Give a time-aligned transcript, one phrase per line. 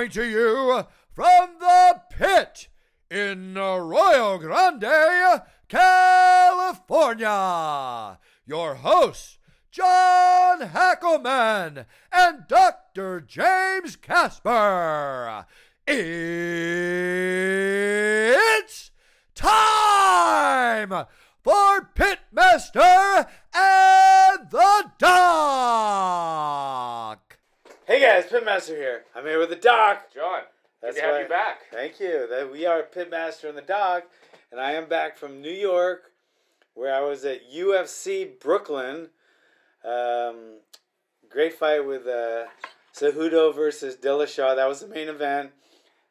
[0.00, 2.68] coming to you from the pit
[3.10, 7.28] in Arroyo Grande, California.
[8.46, 9.36] Your hosts,
[9.70, 13.20] John Hackleman and Dr.
[13.20, 15.44] James Casper.
[15.86, 16.10] It's
[19.34, 21.04] time
[21.42, 26.40] for Pitmaster and the Doc.
[27.90, 29.02] Hey guys, Pitmaster here.
[29.16, 30.14] I'm here with the Doc.
[30.14, 30.42] John,
[30.80, 31.22] That's good to have right.
[31.24, 31.58] you back.
[31.72, 32.28] Thank you.
[32.30, 34.04] That we are Pitmaster and the Doc,
[34.52, 36.12] and I am back from New York,
[36.74, 39.08] where I was at UFC Brooklyn.
[39.84, 40.60] Um,
[41.28, 42.44] great fight with uh,
[42.94, 44.54] Cejudo versus Dillashaw.
[44.54, 45.50] That was the main event.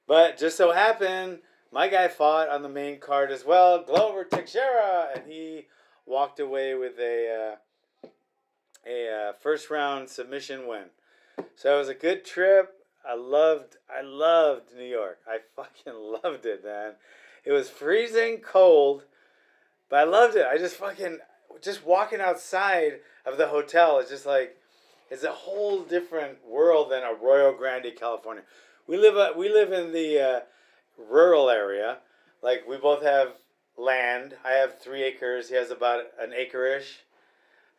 [0.05, 1.39] But just so happened,
[1.71, 5.67] my guy fought on the main card as well, Glover Teixeira, and he
[6.05, 7.55] walked away with a
[8.03, 8.09] uh,
[8.85, 10.88] a uh, first round submission win.
[11.55, 12.73] So it was a good trip.
[13.08, 15.19] I loved I loved New York.
[15.27, 16.94] I fucking loved it, man.
[17.45, 19.03] It was freezing cold,
[19.89, 20.45] but I loved it.
[20.45, 21.19] I just fucking
[21.61, 24.58] just walking outside of the hotel is just like
[25.09, 28.44] it's a whole different world than Arroyo Grande, California.
[28.88, 30.39] We live uh, we live in the uh,
[30.97, 31.97] rural area.
[32.41, 33.33] Like we both have
[33.78, 34.35] land.
[34.45, 35.50] I have three acres.
[35.50, 37.00] He has about an acre-ish.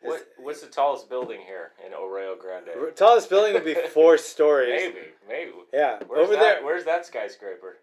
[0.01, 2.67] What, what's the tallest building here in Arroyo Grande?
[2.67, 4.69] The tallest building would be four stories.
[4.69, 5.51] Maybe, maybe.
[5.71, 6.65] Yeah, Where's over that, there.
[6.65, 7.77] Where's that skyscraper?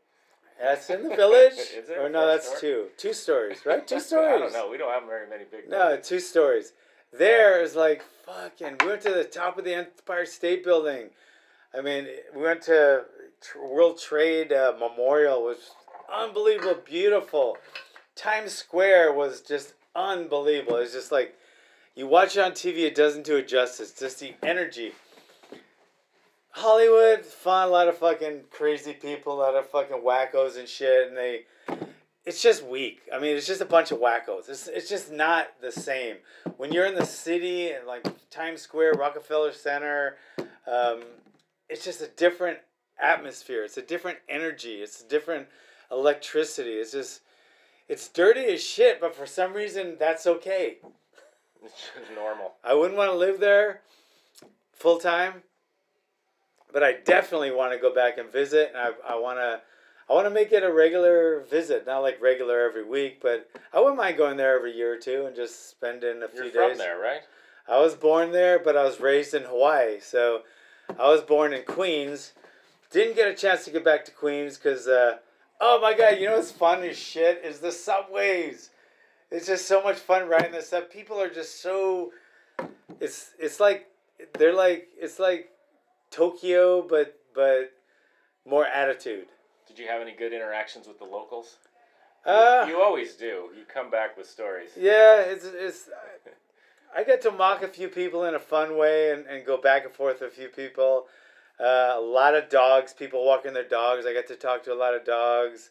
[0.60, 1.52] That's in the village.
[1.76, 2.86] Is it or no, that's two.
[2.96, 3.86] Two stories, right?
[3.86, 4.34] Two stories.
[4.34, 4.68] I don't know.
[4.68, 5.68] We don't have very many big.
[5.68, 6.08] No, buildings.
[6.08, 6.72] two stories.
[7.16, 8.76] There is like fucking.
[8.80, 11.10] We went to the top of the Empire State Building.
[11.76, 13.04] I mean, we went to
[13.56, 15.38] World Trade uh, Memorial.
[15.38, 15.70] It was
[16.12, 17.56] unbelievable, beautiful.
[18.16, 20.76] Times Square was just unbelievable.
[20.76, 21.36] It's just like
[21.98, 23.92] you watch it on TV, it doesn't do it justice.
[23.92, 24.92] Just the energy.
[26.50, 31.08] Hollywood, fun, a lot of fucking crazy people, a lot of fucking wackos and shit,
[31.08, 31.46] and they.
[32.24, 33.00] It's just weak.
[33.12, 34.48] I mean, it's just a bunch of wackos.
[34.48, 36.16] It's, it's just not the same.
[36.56, 40.18] When you're in the city and like Times Square, Rockefeller Center,
[40.66, 41.00] um,
[41.68, 42.58] it's just a different
[43.02, 43.64] atmosphere.
[43.64, 44.74] It's a different energy.
[44.82, 45.48] It's a different
[45.90, 46.72] electricity.
[46.72, 47.22] It's just,
[47.88, 50.78] it's dirty as shit, but for some reason that's okay.
[51.64, 52.54] It's just normal.
[52.64, 53.80] I wouldn't want to live there
[54.72, 55.42] full time,
[56.72, 58.72] but I definitely want to go back and visit.
[58.74, 59.60] And I, I want to
[60.08, 63.80] I want to make it a regular visit, not like regular every week, but I
[63.80, 66.70] wouldn't mind going there every year or two and just spending a few You're days.
[66.70, 67.20] from there, right?
[67.68, 70.00] I was born there, but I was raised in Hawaii.
[70.00, 70.42] So
[70.98, 72.32] I was born in Queens.
[72.90, 75.18] Didn't get a chance to get back to Queens because, uh,
[75.60, 78.70] oh my God, you know what's fun as shit is the subways.
[79.30, 80.90] It's just so much fun riding this stuff.
[80.90, 82.12] People are just so.
[83.00, 83.88] It's it's like
[84.38, 85.50] they're like it's like
[86.10, 87.72] Tokyo, but but
[88.46, 89.26] more attitude.
[89.66, 91.58] Did you have any good interactions with the locals?
[92.24, 93.50] Uh, you always do.
[93.56, 94.70] You come back with stories.
[94.76, 95.88] Yeah, it's it's.
[96.96, 99.84] I get to mock a few people in a fun way and, and go back
[99.84, 101.06] and forth with a few people.
[101.60, 104.06] Uh, a lot of dogs, people walking their dogs.
[104.06, 105.70] I got to talk to a lot of dogs.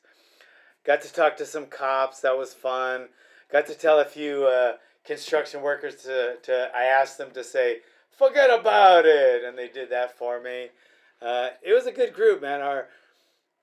[0.85, 2.19] Got to talk to some cops.
[2.19, 3.09] That was fun.
[3.51, 4.73] Got to tell a few uh,
[5.05, 6.69] construction workers to, to.
[6.75, 7.77] I asked them to say,
[8.11, 10.67] "Forget about it," and they did that for me.
[11.21, 12.61] Uh, it was a good group, man.
[12.61, 12.87] Our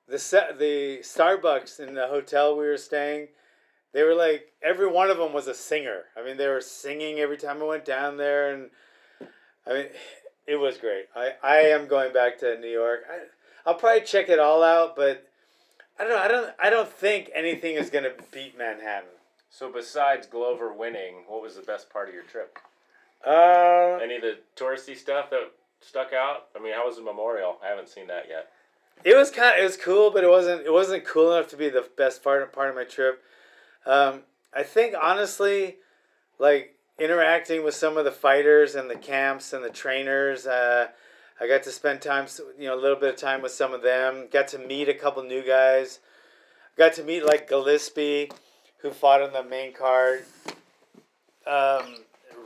[0.08, 3.28] the set the Starbucks in the hotel we were staying
[3.94, 6.02] they were like every one of them was a singer.
[6.16, 8.70] I mean, they were singing every time I went down there, and
[9.66, 9.86] I mean,
[10.46, 11.06] it was great.
[11.16, 13.04] I, I am going back to New York.
[13.08, 13.20] I,
[13.64, 15.26] I'll probably check it all out, but
[15.98, 16.18] I don't know.
[16.18, 19.08] I don't I don't think anything is gonna beat Manhattan.
[19.56, 22.58] So besides Glover winning, what was the best part of your trip?
[23.24, 26.48] Uh, Any of the touristy stuff that stuck out?
[26.56, 27.58] I mean, how was the memorial?
[27.64, 28.50] I haven't seen that yet.
[29.04, 31.56] it was kind of it was cool, but it wasn't it wasn't cool enough to
[31.56, 33.22] be the best part part of my trip.
[33.86, 34.22] Um,
[34.52, 35.76] I think honestly,
[36.40, 40.48] like interacting with some of the fighters and the camps and the trainers.
[40.48, 40.88] Uh,
[41.40, 42.26] I got to spend time,
[42.58, 44.26] you know, a little bit of time with some of them.
[44.32, 46.00] Got to meet a couple new guys.
[46.76, 48.30] Got to meet like Gillespie,
[48.84, 50.26] who fought on the main card.
[51.46, 51.96] Um,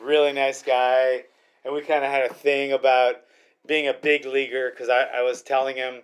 [0.00, 1.25] really nice guy,
[1.64, 3.17] and we kind of had a thing about
[3.67, 6.02] being a big leaguer because I, I was telling him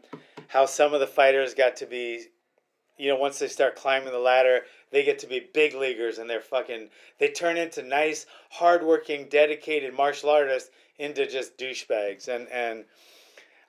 [0.48, 2.24] how some of the fighters got to be,
[2.98, 6.28] you know, once they start climbing the ladder, they get to be big leaguers and
[6.28, 6.88] they're fucking,
[7.20, 12.26] they turn into nice, hardworking, dedicated martial artists into just douchebags.
[12.26, 12.84] And, and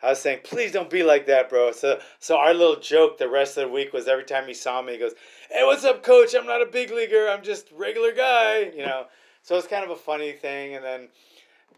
[0.06, 1.72] I was saying, please don't be like that, bro.
[1.72, 4.82] So, so our little joke the rest of the week was every time he saw
[4.82, 5.14] me, he goes,
[5.50, 6.36] hey, what's up, coach?
[6.36, 7.28] I'm not a big leaguer.
[7.28, 9.08] I'm just regular guy, you know.
[9.42, 10.76] So it's kind of a funny thing.
[10.76, 11.08] And then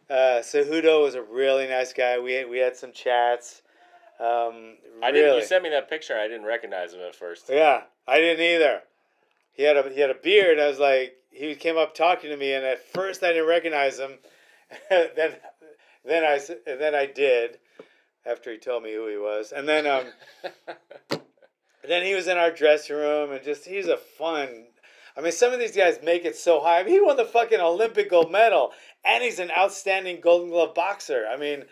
[0.09, 2.19] uh, Cejudo was a really nice guy.
[2.19, 3.62] We, we had some chats.
[4.19, 5.21] Um, I really.
[5.21, 5.35] didn't.
[5.38, 6.18] You sent me that picture.
[6.18, 7.45] I didn't recognize him at first.
[7.50, 8.81] Yeah, I didn't either.
[9.53, 10.59] He had a he had a beard.
[10.59, 14.00] I was like, he came up talking to me, and at first I didn't recognize
[14.00, 14.13] him.
[14.89, 15.35] then,
[16.03, 17.59] then I then I did,
[18.27, 20.06] after he told me who he was, and then um,
[21.88, 24.68] then he was in our dressing room, and just he's a fun.
[25.15, 26.79] I mean, some of these guys make it so high.
[26.79, 28.71] I mean, he won the fucking Olympic gold medal,
[29.03, 31.25] and he's an outstanding Golden Glove boxer.
[31.27, 31.63] I mean,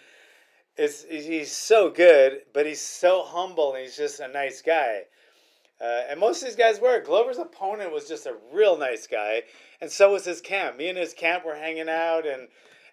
[0.78, 5.04] it's he's so good, but he's so humble, and he's just a nice guy.
[5.80, 7.02] Uh, and most of these guys were.
[7.02, 9.44] Glover's opponent was just a real nice guy,
[9.82, 10.78] and so was his camp.
[10.78, 12.48] Me and his camp were hanging out, and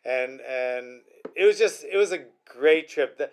[0.04, 1.02] and and
[1.36, 3.18] it was just it was a great trip.
[3.18, 3.30] The,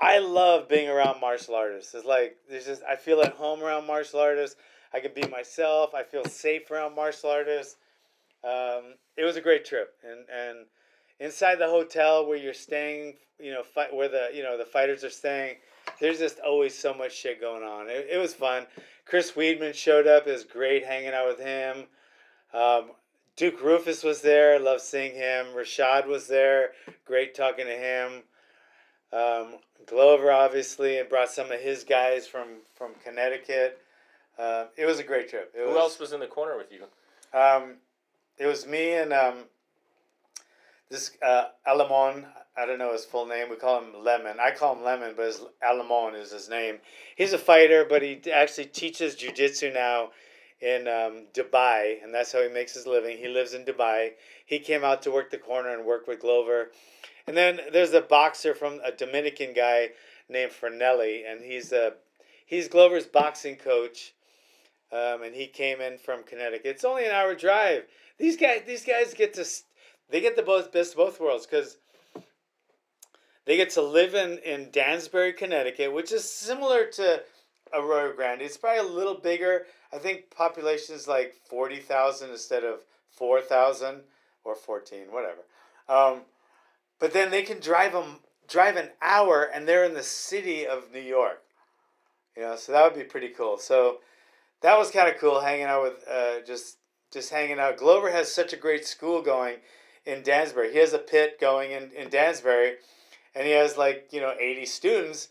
[0.00, 1.94] I love being around martial artists.
[1.94, 4.56] It's like there's just I feel at home around martial artists.
[4.92, 5.94] I can be myself.
[5.94, 7.76] I feel safe around martial artists.
[8.44, 10.66] Um, it was a great trip, and and
[11.20, 15.04] inside the hotel where you're staying, you know, fight where the you know the fighters
[15.04, 15.56] are staying.
[16.00, 17.88] There's just always so much shit going on.
[17.88, 18.66] It, it was fun.
[19.06, 20.26] Chris Weidman showed up.
[20.26, 21.84] It was great hanging out with him.
[22.52, 22.92] Um,
[23.36, 24.58] Duke Roufus was there.
[24.58, 25.46] Loved seeing him.
[25.54, 26.70] Rashad was there.
[27.04, 28.22] Great talking to him.
[29.14, 33.78] Um, Glover obviously and brought some of his guys from from Connecticut.
[34.38, 35.52] Uh, it was a great trip.
[35.54, 36.84] It Who was, else was in the corner with you?
[37.38, 37.76] Um,
[38.38, 39.44] it was me and um,
[40.90, 42.24] this uh, Alamon.
[42.56, 43.50] I don't know his full name.
[43.50, 44.38] We call him Lemon.
[44.40, 46.78] I call him Lemon, but his Alamon is his name.
[47.16, 50.10] He's a fighter, but he actually teaches jujitsu now
[50.60, 53.18] in um, Dubai, and that's how he makes his living.
[53.18, 54.10] He lives in Dubai.
[54.46, 56.70] He came out to work the corner and work with Glover.
[57.26, 59.90] And then there's a boxer from a Dominican guy
[60.28, 61.94] named Fernelli, and he's a
[62.44, 64.14] he's Glover's boxing coach.
[64.92, 66.66] Um, and he came in from Connecticut.
[66.66, 67.84] It's only an hour drive.
[68.18, 69.44] These guys, these guys get to,
[70.08, 71.78] they get the both best both worlds because
[73.44, 77.22] they get to live in in Danbury, Connecticut, which is similar to
[77.72, 78.42] Arroyo Grande.
[78.42, 79.66] It's probably a little bigger.
[79.92, 82.80] I think population is like forty thousand instead of
[83.10, 84.02] four thousand
[84.44, 85.40] or fourteen, whatever.
[85.88, 86.22] Um,
[86.98, 90.92] but then they can drive them drive an hour, and they're in the city of
[90.92, 91.42] New York.
[92.36, 93.58] You know, so that would be pretty cool.
[93.58, 93.98] So
[94.62, 96.78] that was kind of cool hanging out with uh, just
[97.12, 97.76] just hanging out.
[97.76, 99.56] Glover has such a great school going
[100.04, 100.72] in Danbury.
[100.72, 102.74] He has a pit going in, in Danbury,
[103.34, 105.28] and he has like you know eighty students,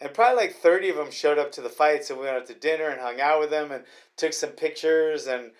[0.00, 2.04] and probably like thirty of them showed up to the fight.
[2.04, 3.84] So we went out to dinner and hung out with them and
[4.16, 5.50] took some pictures, and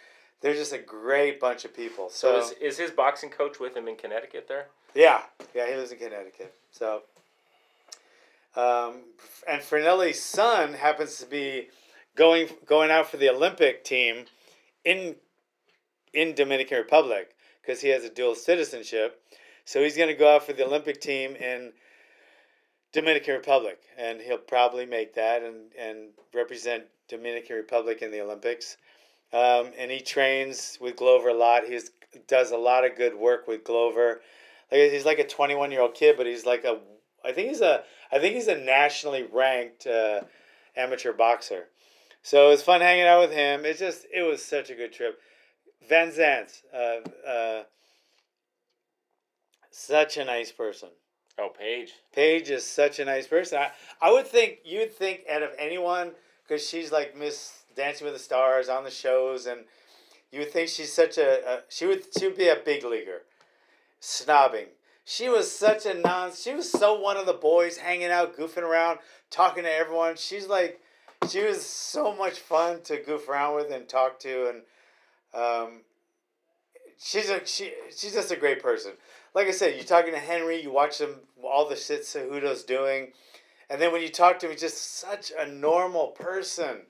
[0.41, 2.09] they're just a great bunch of people.
[2.11, 4.67] So So, is, is his boxing coach with him in Connecticut there?
[4.95, 5.23] Yeah,
[5.55, 6.55] yeah, he lives in Connecticut.
[6.71, 7.03] So.
[8.57, 9.03] Um,
[9.49, 11.69] and Fernelli's son happens to be
[12.17, 14.27] going going out for the Olympic team
[14.85, 15.17] in
[16.13, 19.21] in Dominican Republic because he has a dual citizenship.
[19.65, 21.73] So he's going to go out for the Olympic team in
[22.93, 28.77] Dominican Republic, and he'll probably make that and and represent Dominican Republic in the Olympics.
[29.33, 31.65] Um, and he trains with Glover a lot.
[31.67, 31.81] He
[32.29, 34.21] does a lot of good work with Glover.
[34.71, 36.79] Like he's like a twenty one year old kid, but he's like a
[37.25, 37.83] I think he's a
[38.13, 40.23] I think he's a nationally ranked uh,
[40.77, 41.69] amateur boxer.
[42.23, 43.65] So it was fun hanging out with him.
[43.65, 45.21] It just it was such a good trip.
[45.91, 47.63] VanZant, uh, uh,
[49.71, 50.89] such a nice person.
[51.39, 51.93] Oh, Paige.
[52.15, 53.59] Paige is such a nice person.
[53.59, 56.13] I, I would think you'd think out of anyone
[56.47, 59.65] because she's like Miss Dancing with the Stars on the shows, and
[60.31, 63.23] you would think she's such a, a she would she would be a big leaguer,
[64.05, 64.67] snobbing.
[65.05, 66.33] She was such a non.
[66.35, 68.99] She was so one of the boys, hanging out, goofing around,
[69.31, 70.17] talking to everyone.
[70.17, 70.81] She's like,
[71.29, 74.63] she was so much fun to goof around with and talk to, and
[75.35, 75.81] um,
[76.99, 78.93] she's a she she's just a great person.
[79.35, 83.13] Like I said, you're talking to Henry, you watch him all the shit Cejudo's doing,
[83.69, 86.83] and then when you talk to him, he's just such a normal person.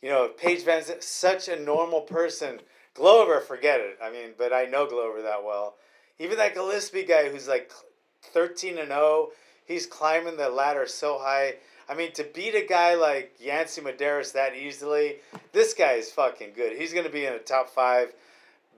[0.00, 2.60] You know, Paige Van such a normal person.
[2.94, 3.98] Glover, forget it.
[4.02, 5.76] I mean, but I know Glover that well.
[6.18, 7.72] Even that Gillespie guy who's like
[8.22, 9.30] thirteen and zero,
[9.66, 11.54] he's climbing the ladder so high.
[11.88, 15.16] I mean, to beat a guy like Yancy Medeiros that easily,
[15.52, 16.76] this guy is fucking good.
[16.76, 18.12] He's gonna be in the top five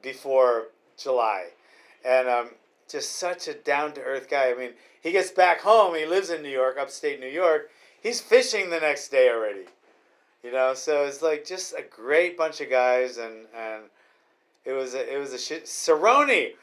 [0.02, 1.49] before July,
[2.05, 2.50] and um,
[2.88, 4.50] just such a down to earth guy.
[4.50, 5.95] I mean, he gets back home.
[5.95, 7.71] He lives in New York, upstate New York.
[8.02, 9.66] He's fishing the next day already.
[10.43, 13.83] You know, so it's like just a great bunch of guys, and and
[14.64, 15.66] it was a, it was a shit.
[15.66, 16.55] Cerrone,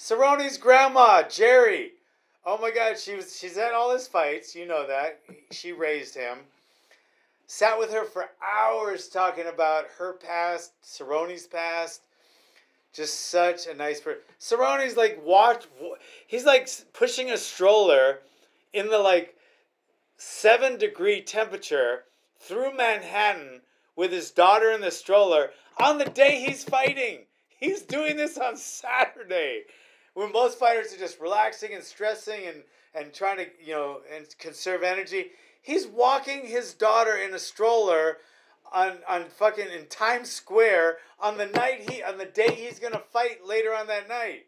[0.00, 1.92] Cerrone's grandma, Jerry.
[2.46, 4.54] Oh my God, she was she's at all his fights.
[4.54, 6.38] You know that she raised him.
[7.48, 12.02] Sat with her for hours talking about her past, Cerrone's past.
[12.92, 14.22] Just such a nice person.
[14.38, 15.66] Cerrone's like watch.
[16.28, 18.20] He's like pushing a stroller
[18.72, 19.36] in the like
[20.16, 22.04] seven degree temperature
[22.38, 23.62] through Manhattan
[23.96, 25.50] with his daughter in the stroller
[25.80, 27.24] on the day he's fighting.
[27.48, 29.64] He's doing this on Saturday
[30.18, 34.26] when most fighters are just relaxing and stressing and, and trying to, you know, and
[34.38, 35.26] conserve energy.
[35.62, 38.16] He's walking his daughter in a stroller
[38.72, 43.02] on, on fucking in Times Square on the night he on the day he's gonna
[43.12, 44.46] fight later on that night.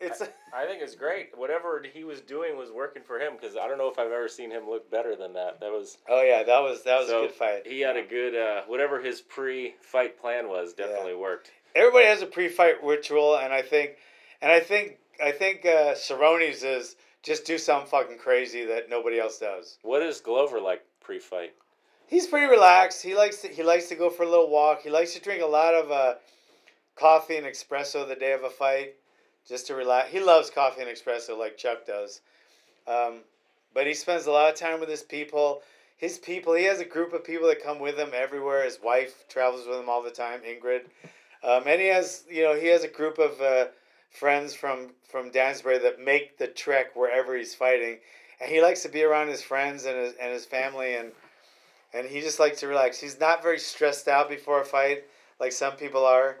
[0.00, 1.36] It's I think it's great.
[1.36, 4.28] Whatever he was doing was working for him because I don't know if I've ever
[4.28, 5.60] seen him look better than that.
[5.60, 7.66] That was oh yeah, that was that was so a good fight.
[7.66, 11.50] He had a good uh, whatever his pre-fight plan was definitely worked.
[11.74, 13.92] Everybody has a pre-fight ritual, and I think,
[14.42, 19.20] and I think I think uh, Cerrone's is just do something fucking crazy that nobody
[19.20, 19.78] else does.
[19.82, 21.54] What is Glover like pre-fight?
[22.06, 23.02] He's pretty relaxed.
[23.02, 24.82] He likes to he likes to go for a little walk.
[24.82, 26.14] He likes to drink a lot of uh,
[26.96, 28.94] coffee and espresso the day of a fight,
[29.46, 30.10] just to relax.
[30.10, 32.20] He loves coffee and espresso like Chuck does,
[32.88, 33.20] um,
[33.74, 35.62] but he spends a lot of time with his people.
[35.98, 36.54] His people.
[36.54, 38.64] He has a group of people that come with him everywhere.
[38.64, 40.86] His wife travels with him all the time, Ingrid,
[41.44, 43.66] um, and he has you know he has a group of uh,
[44.10, 47.98] friends from from Danbury that make the trek wherever he's fighting,
[48.40, 51.12] and he likes to be around his friends and his and his family and
[51.92, 53.00] and he just likes to relax.
[53.00, 55.04] He's not very stressed out before a fight
[55.40, 56.36] like some people are.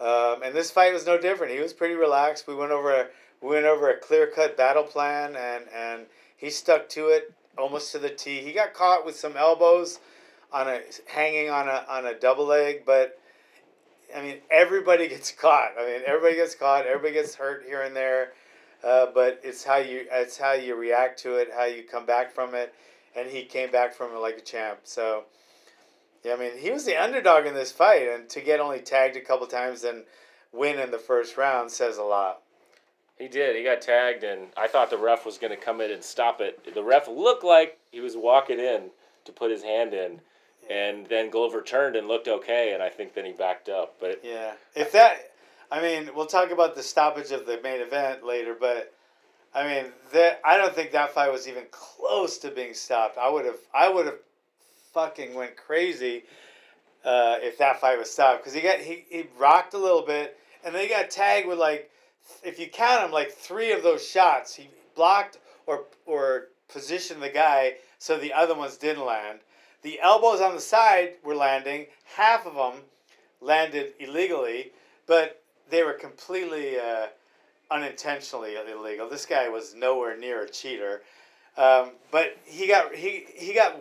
[0.00, 1.52] Um, and this fight was no different.
[1.52, 2.46] He was pretty relaxed.
[2.48, 3.06] We went over a,
[3.40, 7.92] we went over a clear cut battle plan, and and he stuck to it almost
[7.92, 8.40] to the T.
[8.40, 10.00] He got caught with some elbows
[10.52, 13.18] on a hanging on a on a double leg, but
[14.16, 15.72] I mean everybody gets caught.
[15.78, 16.86] I mean everybody gets caught.
[16.86, 18.32] Everybody gets hurt here and there.
[18.84, 22.32] Uh, but it's how you it's how you react to it, how you come back
[22.32, 22.74] from it
[23.14, 24.80] and he came back from it like a champ.
[24.84, 25.24] So,
[26.24, 29.16] yeah, I mean, he was the underdog in this fight, and to get only tagged
[29.16, 30.04] a couple times and
[30.52, 32.42] win in the first round says a lot.
[33.18, 33.56] He did.
[33.56, 36.40] He got tagged, and I thought the ref was going to come in and stop
[36.40, 36.74] it.
[36.74, 38.90] The ref looked like he was walking in
[39.24, 40.20] to put his hand in,
[40.70, 43.96] and then Glover turned and looked okay, and I think then he backed up.
[44.00, 45.32] But yeah, if that,
[45.70, 48.92] I mean, we'll talk about the stoppage of the main event later, but
[49.54, 53.18] I mean, that I don't think that fight was even close to being stopped.
[53.18, 54.18] I would have, I would have,
[54.92, 56.24] fucking went crazy
[57.04, 60.38] uh, if that fight was stopped because he got he, he rocked a little bit
[60.64, 61.90] and then he got tagged with like,
[62.42, 67.28] if you count them, like three of those shots he blocked or or positioned the
[67.28, 69.40] guy so the other ones didn't land.
[69.82, 71.86] The elbows on the side were landing.
[72.16, 72.82] Half of them
[73.40, 74.72] landed illegally,
[75.06, 76.78] but they were completely.
[76.78, 77.06] Uh,
[77.72, 79.08] unintentionally illegal.
[79.08, 81.02] This guy was nowhere near a cheater,
[81.56, 83.76] um, but he got he he got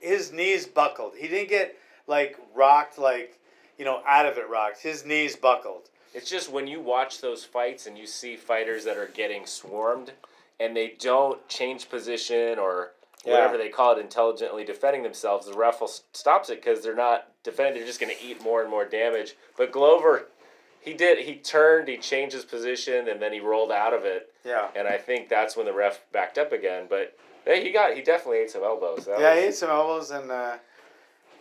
[0.00, 1.14] his knees buckled.
[1.16, 3.38] He didn't get like rocked like
[3.78, 4.82] you know out of it rocked.
[4.82, 5.88] His knees buckled.
[6.14, 10.12] It's just when you watch those fights and you see fighters that are getting swarmed
[10.60, 12.90] and they don't change position or
[13.24, 17.76] whatever they call it intelligently defending themselves, the ref stops it because they're not defending.
[17.76, 19.34] They're just going to eat more and more damage.
[19.56, 20.26] But Glover
[20.82, 21.18] he did.
[21.18, 21.86] He turned.
[21.86, 24.32] He changed his position, and then he rolled out of it.
[24.44, 24.66] Yeah.
[24.74, 26.86] And I think that's when the ref backed up again.
[26.90, 27.94] But hey, he got.
[27.94, 29.04] He definitely ate some elbows.
[29.06, 30.30] That yeah, was, he ate some elbows, and.
[30.30, 30.56] Uh,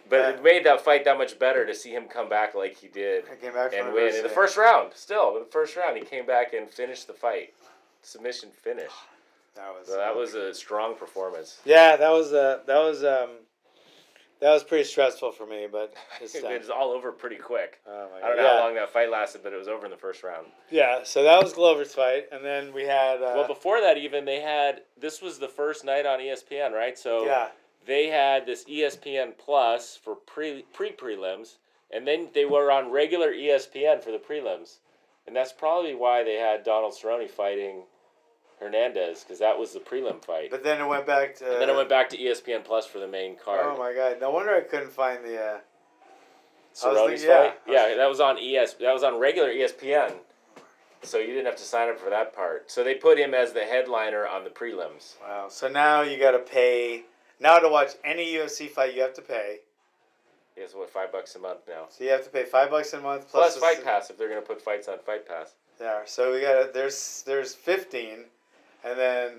[0.10, 2.78] but uh, it made that fight that much better to see him come back like
[2.78, 4.92] he did I came back and win in the first round.
[4.94, 7.54] Still, in the first round, he came back and finished the fight,
[8.04, 8.92] submission finish.
[9.56, 9.88] That was.
[9.88, 11.60] So that was a strong performance.
[11.66, 13.30] Yeah, that was uh, that was um,
[14.42, 17.80] that was pretty stressful for me, but it's it was all over pretty quick.
[17.88, 18.50] Oh I don't know yeah.
[18.50, 20.48] how long that fight lasted, but it was over in the first round.
[20.70, 23.18] Yeah, so that was Glover's fight, and then we had.
[23.18, 26.98] Uh, well, before that, even they had this was the first night on ESPN, right?
[26.98, 27.50] So yeah,
[27.86, 31.58] they had this ESPN Plus for pre pre prelims,
[31.92, 34.78] and then they were on regular ESPN for the prelims,
[35.28, 37.84] and that's probably why they had Donald Cerrone fighting
[38.62, 40.52] Hernandez because that was the prelim fight.
[40.52, 41.52] But then it went back to.
[41.52, 43.62] And then it went back to ESPN Plus for the main card.
[43.64, 44.18] Oh my god!
[44.22, 45.42] No wonder I couldn't find the.
[45.42, 45.58] Uh,
[46.74, 47.60] Cerrone's fight.
[47.68, 47.90] Yeah.
[47.90, 48.76] yeah, that was on ES.
[48.76, 50.14] That was on regular ESPN.
[51.04, 52.72] So you didn't have to sign up for that part.
[52.72, 55.16] So they put him as the headliner on the prelims.
[55.22, 55.48] Wow.
[55.50, 57.04] So now you got to pay.
[57.40, 59.60] Now to watch any UFC fight, you have to pay.
[60.56, 61.88] Yes, what five bucks a month now?
[61.90, 64.30] So you have to pay five bucks a month plus, plus Fight Pass if they're
[64.30, 65.56] gonna put fights on Fight Pass.
[65.80, 66.02] Yeah.
[66.06, 68.26] So we got there's there's fifteen
[68.84, 69.32] and then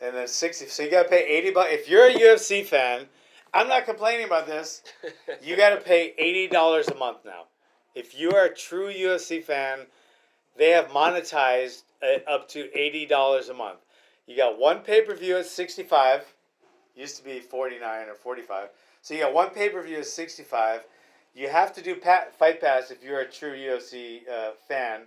[0.00, 0.66] and then sixty.
[0.66, 1.70] So you gotta pay eighty bucks.
[1.72, 3.06] If you're a UFC fan,
[3.54, 4.82] I'm not complaining about this.
[5.42, 7.44] You gotta pay eighty dollars a month now.
[7.94, 9.80] If you are a true UFC fan,
[10.56, 11.82] they have monetized
[12.28, 13.80] up to eighty dollars a month.
[14.26, 16.24] You got one pay per view at sixty five.
[16.94, 18.68] Used to be forty nine or forty five.
[19.02, 20.84] So you got one pay per view at sixty five.
[21.34, 25.02] You have to do pat, Fight Pass if you're a true UFC uh, fan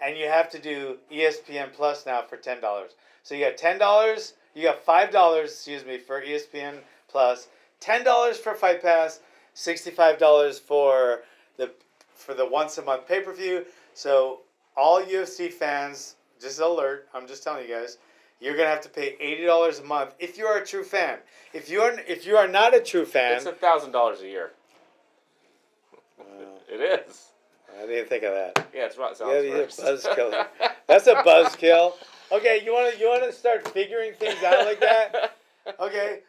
[0.00, 2.92] and you have to do ESPN Plus now for ten dollars.
[3.22, 7.48] So you got ten dollars You got five dollars, excuse me, for ESPN Plus,
[7.80, 9.20] ten dollars for Fight Pass,
[9.54, 11.22] sixty-five dollars for
[11.56, 11.70] the
[12.14, 13.64] for the once a month pay per view.
[13.94, 14.40] So
[14.76, 17.98] all UFC fans, just alert, I'm just telling you guys,
[18.40, 21.18] you're gonna have to pay eighty dollars a month if you are a true fan.
[21.52, 24.28] If you are if you are not a true fan, It's a thousand dollars a
[24.28, 24.52] year.
[26.68, 27.31] It is.
[27.80, 28.66] I didn't think of that.
[28.74, 29.14] Yeah, it's right.
[29.18, 30.06] Yeah, a Sounds.
[30.86, 31.94] That's a buzzkill.
[32.30, 35.36] Okay, you wanna you wanna start figuring things out like that?
[35.78, 36.22] Okay,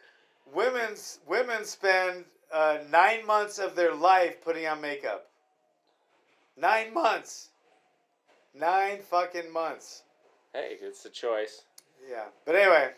[0.54, 5.26] women's women spend uh, nine months of their life putting on makeup.
[6.56, 7.48] Nine months.
[8.54, 10.04] Nine fucking months.
[10.52, 11.64] hey, it's a choice.
[12.08, 12.92] Yeah, but anyway.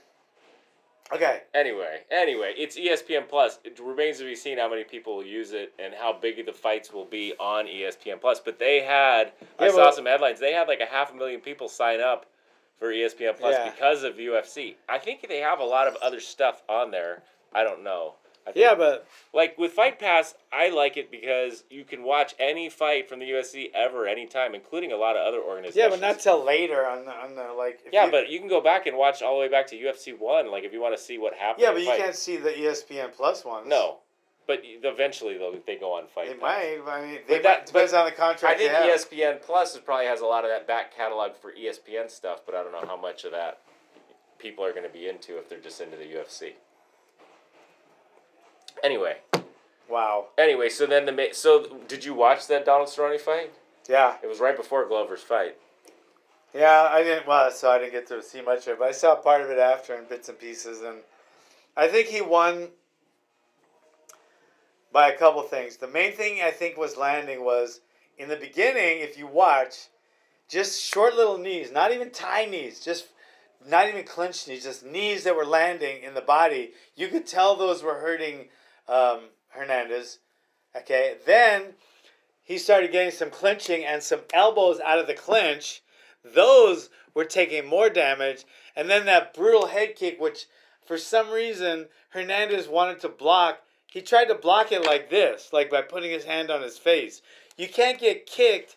[1.12, 1.42] Okay.
[1.54, 3.60] Anyway, anyway, it's ESPN Plus.
[3.64, 6.52] It remains to be seen how many people will use it and how big the
[6.52, 8.40] fights will be on ESPN Plus.
[8.40, 10.40] But they had, I saw some headlines.
[10.40, 12.26] They had like a half a million people sign up
[12.80, 13.70] for ESPN Plus Yeah.
[13.70, 14.75] because of UFC.
[14.88, 17.22] I think they have a lot of other stuff on there.
[17.54, 18.14] I don't know.
[18.53, 22.69] Think, Yeah, but like with Fight Pass, I like it because you can watch any
[22.69, 25.76] fight from the UFC ever, anytime, including a lot of other organizations.
[25.76, 27.81] yeah, but not till later on the on the like.
[27.85, 29.76] if Yeah, you- but you can go back and watch all the way back to
[29.76, 31.62] UFC one, like if you want to see what happened.
[31.62, 31.99] yeah, but you fight.
[32.00, 33.67] can't see the ESPN Plus ones.
[33.69, 33.99] No,
[34.47, 36.41] but eventually they'll they go on Fight They Pass.
[36.43, 36.81] might.
[36.87, 38.55] I mean, they But that- might, depends on the contract.
[38.55, 38.91] I think they.
[39.19, 42.55] ESPN Plus is probably has a lot of that back catalog for ESPN stuff, but
[42.55, 43.59] I don't know how much of that
[44.38, 46.53] people are going to be into if they're just into the UFC.
[48.87, 49.16] Anyway,
[49.88, 50.28] Wow.
[50.38, 53.52] anyway, so then the ma- so did you watch that Donald Cerrone fight?
[53.88, 54.16] Yeah.
[54.23, 55.57] It was right before Glover's fight.
[56.55, 57.26] Yeah, I didn't.
[57.26, 59.50] Well, so I didn't get to see much of it, but I saw part of
[59.50, 60.99] it after in bits and pieces, and
[61.76, 62.69] I think he won
[64.93, 65.78] by a couple things.
[65.78, 67.81] The main thing I think was landing was
[68.19, 69.00] in the beginning.
[69.00, 69.88] If you watch,
[70.49, 73.09] just short little knees, not even tie knees, just
[73.69, 76.71] not even clenched knees, just knees that were landing in the body.
[76.95, 78.47] You could tell those were hurting
[78.88, 80.18] um, Hernandez.
[80.76, 81.75] Okay, then
[82.42, 85.82] he started getting some clinching and some elbows out of the clinch.
[86.25, 88.44] Those were taking more damage.
[88.76, 90.46] And then that brutal head kick, which
[90.86, 93.60] for some reason Hernandez wanted to block.
[93.90, 97.22] He tried to block it like this, like by putting his hand on his face.
[97.56, 98.76] You can't get kicked.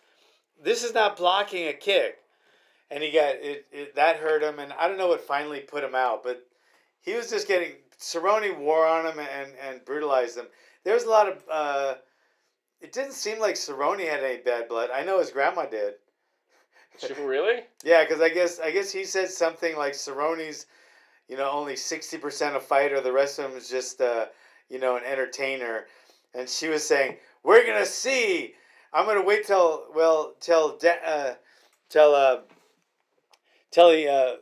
[0.61, 2.19] This is not blocking a kick.
[2.89, 5.83] And he got it, it that hurt him and I don't know what finally put
[5.83, 6.43] him out, but
[7.01, 10.47] he was just getting Cerrone wore on him and, and brutalized him.
[10.83, 11.95] There was a lot of uh,
[12.81, 14.89] it didn't seem like Cerrone had any bad blood.
[14.93, 15.95] I know his grandma did.
[17.21, 17.63] really?
[17.83, 20.65] Yeah, because I guess I guess he said something like Cerrone's,
[21.27, 23.01] you know, only sixty percent a fighter.
[23.01, 24.27] The rest of him is just, uh,
[24.69, 25.85] you know, an entertainer.
[26.33, 28.53] And she was saying, "We're gonna see.
[28.93, 31.35] I'm gonna wait till well till de- uh,
[31.89, 32.39] till uh,
[33.71, 34.35] till he uh,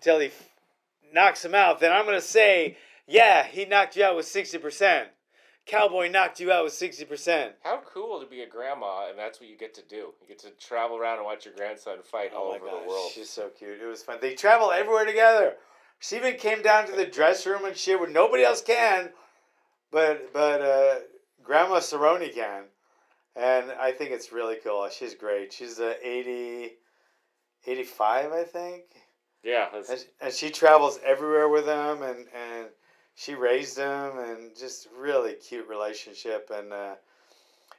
[0.00, 0.30] till he
[1.16, 1.80] knocks him out.
[1.80, 2.76] Then I'm gonna say,
[3.08, 5.08] yeah, he knocked you out with sixty percent.
[5.66, 7.54] Cowboy knocked you out with sixty percent.
[7.64, 10.12] How cool to be a grandma, and that's what you get to do.
[10.20, 12.86] You get to travel around and watch your grandson fight all over the world.
[12.88, 13.80] Oh She's so cute.
[13.82, 14.18] It was fun.
[14.20, 15.54] They travel everywhere together.
[15.98, 19.10] She even came down to the dress room and shit where nobody else can,
[19.90, 20.94] but but uh,
[21.42, 22.64] Grandma Cerrone can,
[23.34, 24.86] and I think it's really cool.
[24.90, 25.54] She's great.
[25.54, 26.72] She's a 80,
[27.66, 28.84] 85, I think,
[29.46, 32.66] Yeah, that's, and, and she travels everywhere with him, and and
[33.14, 36.94] she raised him, and just really cute relationship, and uh,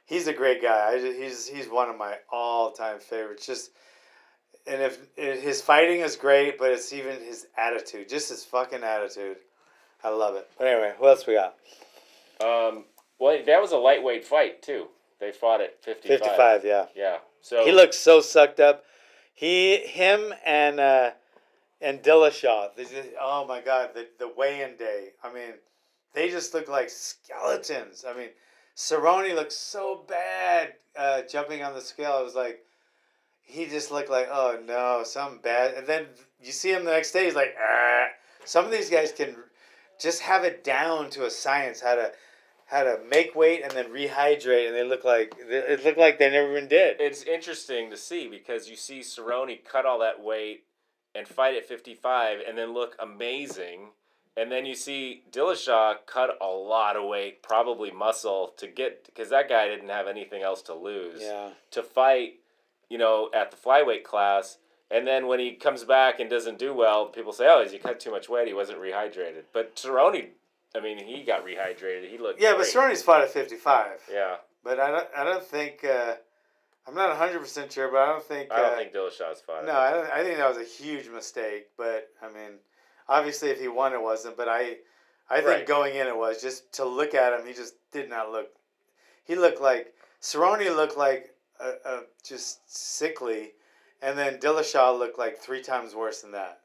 [0.06, 0.94] he's a great guy.
[0.94, 3.44] I, he's he's one of my all time favorites.
[3.44, 3.70] Just
[4.66, 8.82] and if, if his fighting is great, but it's even his attitude, just his fucking
[8.82, 9.36] attitude.
[10.02, 10.48] I love it.
[10.56, 11.54] But anyway, what else we got?
[12.40, 12.84] um,
[13.18, 14.86] well, that was a lightweight fight too.
[15.20, 16.18] They fought at 55.
[16.18, 16.86] Fifty five, yeah.
[16.94, 17.18] Yeah.
[17.42, 18.84] So He looks so sucked up.
[19.34, 21.10] He, him, and uh,
[21.80, 22.76] and Dillashaw.
[22.76, 25.10] Just, oh my god, the the weigh-in day.
[25.22, 25.54] I mean,
[26.14, 28.04] they just look like skeletons.
[28.08, 28.28] I mean,
[28.76, 32.12] Cerrone looked so bad uh, jumping on the scale.
[32.12, 32.64] I was like,
[33.42, 35.74] he just looked like, oh no, something bad.
[35.74, 36.06] And then
[36.42, 37.24] you see him the next day.
[37.24, 38.06] He's like, ah.
[38.44, 39.36] Some of these guys can
[40.00, 42.12] just have it down to a science how to
[42.66, 46.30] how to make weight and then rehydrate, and they look like it looked like they
[46.30, 46.96] never even did.
[47.00, 50.64] it's interesting to see because you see Cerrone cut all that weight
[51.14, 53.90] and fight at 55 and then look amazing.
[54.36, 59.30] And then you see Dillashaw cut a lot of weight, probably muscle, to get because
[59.30, 61.20] that guy didn't have anything else to lose.
[61.22, 61.50] Yeah.
[61.72, 62.34] to fight,
[62.88, 64.58] you know, at the flyweight class.
[64.90, 67.98] And then when he comes back and doesn't do well, people say, "Oh, he cut
[68.00, 68.46] too much weight.
[68.48, 70.28] He wasn't rehydrated." But Cerrone,
[70.74, 72.08] I mean, he got rehydrated.
[72.08, 72.72] He looked Yeah, great.
[72.72, 74.00] but Cerrone's fought at fifty five.
[74.10, 76.14] Yeah, But I don't I don't think uh,
[76.88, 79.66] I'm not hundred percent sure, but I don't think I don't uh, think Dillashaw's fought.
[79.66, 81.66] no, I don't I think that was a huge mistake.
[81.76, 82.58] But I mean
[83.08, 84.78] obviously if he won it wasn't, but I
[85.30, 85.66] I think Right.
[85.66, 87.46] going in it was just to look at him.
[87.46, 88.48] He just did not look.
[89.24, 93.52] He looked like Cerrone looked like a, a just sickly,
[94.00, 96.60] and then Dillashaw looked like three times worse than that.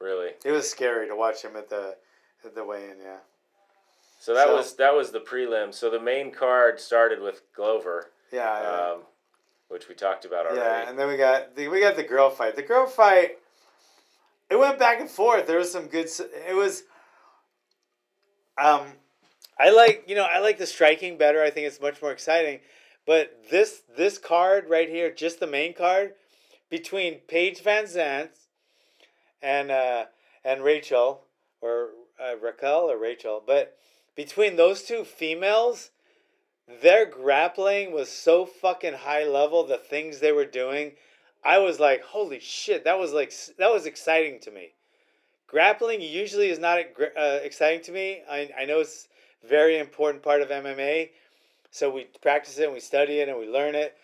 [0.00, 0.30] Really.
[0.44, 1.96] It was scary to watch him at the
[2.44, 2.96] at the weigh-in.
[3.02, 3.18] Yeah.
[4.20, 5.74] So that So- was that was the prelim.
[5.74, 8.62] So the main card started with Glover, Yeah.
[8.62, 8.92] yeah.
[8.92, 9.02] um,
[9.68, 10.60] which we talked about already.
[10.60, 12.56] Yeah, and then we got the we got the girl fight.
[12.56, 13.38] The girl fight,
[14.50, 15.46] it went back and forth.
[15.46, 16.08] There was some good.
[16.48, 16.84] It was.
[18.60, 18.92] Um,
[19.58, 21.42] I like you know I like the striking better.
[21.42, 22.60] I think it's much more exciting,
[23.06, 26.14] but this this card right here, just the main card,
[26.70, 28.30] between Paige VanZant
[29.42, 30.06] and uh,
[30.44, 31.24] and Rachel
[31.60, 33.76] or uh, Raquel or Rachel, but
[34.16, 35.90] between those two females,
[36.68, 39.64] their grappling was so fucking high level.
[39.64, 40.92] The things they were doing,
[41.44, 42.84] I was like, holy shit!
[42.84, 44.72] That was like that was exciting to me.
[45.46, 48.22] Grappling usually is not uh, exciting to me.
[48.30, 49.08] I I know it's
[49.48, 51.10] very important part of MMA,
[51.70, 53.96] so we practice it and we study it and we learn it.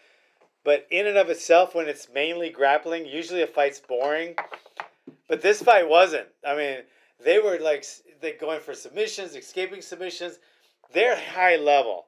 [0.65, 4.37] But in and of itself, when it's mainly grappling, usually a fight's boring.
[5.29, 6.29] But this fight wasn't.
[6.47, 6.79] I mean,
[7.23, 7.85] they were like
[8.23, 10.39] they going for submissions, escaping submissions.
[10.95, 12.07] They're high level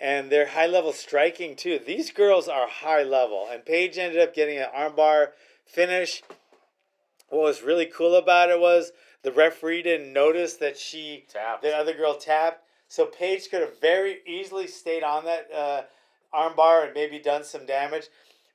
[0.00, 1.78] and they're high level striking too.
[1.84, 5.30] These girls are high level, and Paige ended up getting an armbar
[5.64, 6.22] finish.
[7.28, 11.62] What was really cool about it was the referee didn't notice that she Tapped.
[11.62, 15.82] the other girl tapped, so Paige could have very easily stayed on that uh,
[16.32, 18.08] armbar and maybe done some damage,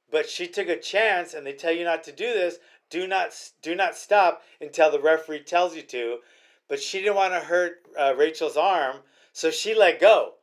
[0.09, 2.59] but she took a chance, and they tell you not to do this.
[2.89, 6.19] Do not do not stop until the referee tells you to,
[6.67, 8.97] but she didn't want to hurt uh, Rachel's arm,
[9.31, 10.35] so she let go.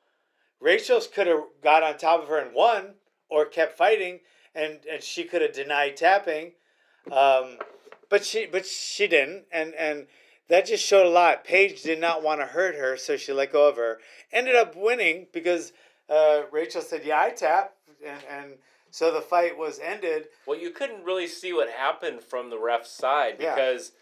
[0.60, 2.94] Rachel's could have got on top of her and won,
[3.28, 4.20] or kept fighting,
[4.54, 6.52] and, and she could have denied tapping,
[7.10, 7.58] um,
[8.08, 10.06] but she but she didn't, and and
[10.48, 11.44] that just showed a lot.
[11.44, 14.00] Paige did not want to hurt her, so she let go of her.
[14.32, 15.72] Ended up winning because
[16.08, 18.54] uh, Rachel said, "Yeah, I tap," and and
[18.90, 20.26] so the fight was ended.
[20.46, 23.92] Well, you couldn't really see what happened from the ref's side because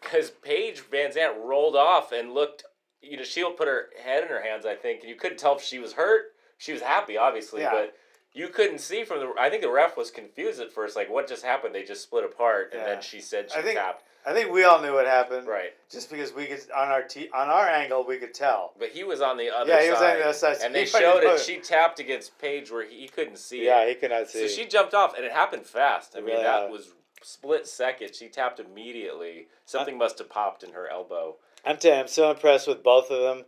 [0.00, 2.64] because Paige VanZant rolled off and looked.
[3.08, 5.56] You know, she'll put her head in her hands, I think, and you couldn't tell
[5.56, 6.32] if she was hurt.
[6.58, 7.72] She was happy, obviously, Yeah.
[7.72, 7.96] but
[8.32, 9.32] you couldn't see from the.
[9.38, 11.74] I think the ref was confused at first, like what just happened.
[11.74, 12.86] They just split apart, and Yeah.
[12.88, 14.04] then she said she I think- tapped.
[14.26, 17.28] I think we all knew what happened, Right, just because we could on our t-
[17.34, 18.72] on our angle we could tell.
[18.78, 19.84] but he was on the other Yeah, side.
[19.84, 21.40] he was on the other side, and they showed it.
[21.40, 23.88] She tapped against Paige where he, he couldn't see Yeah, it.
[23.90, 24.48] he could not see.
[24.48, 26.14] So she jumped off, and it happened fast.
[26.16, 28.14] I mean, really that was split second.
[28.16, 29.48] She tapped immediately.
[29.66, 31.36] Something must have popped in her elbow.
[31.64, 33.44] I'm telling you, I'm so impressed with both of them.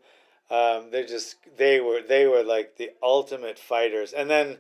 [0.49, 4.13] Um, they just they were they were like the ultimate fighters.
[4.13, 4.59] And then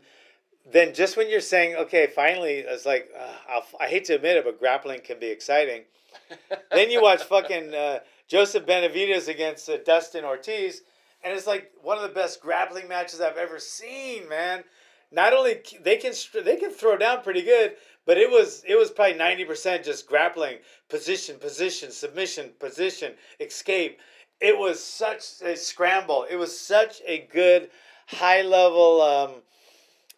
[0.70, 4.36] then just when you're saying okay, finally, it's like uh, I'll, I hate to admit
[4.36, 5.82] it, but grappling can be exciting.
[6.72, 10.82] then you watch fucking uh, Joseph Benavidez against uh, Dustin Ortiz,
[11.22, 14.64] and it's like one of the best grappling matches I've ever seen, man.
[15.12, 16.12] Not only they can
[16.44, 20.06] they can throw down pretty good, but it was it was probably ninety percent just
[20.06, 23.98] grappling, position, position, submission, position, escape.
[24.40, 26.26] It was such a scramble.
[26.30, 27.70] It was such a good
[28.06, 29.30] high level um,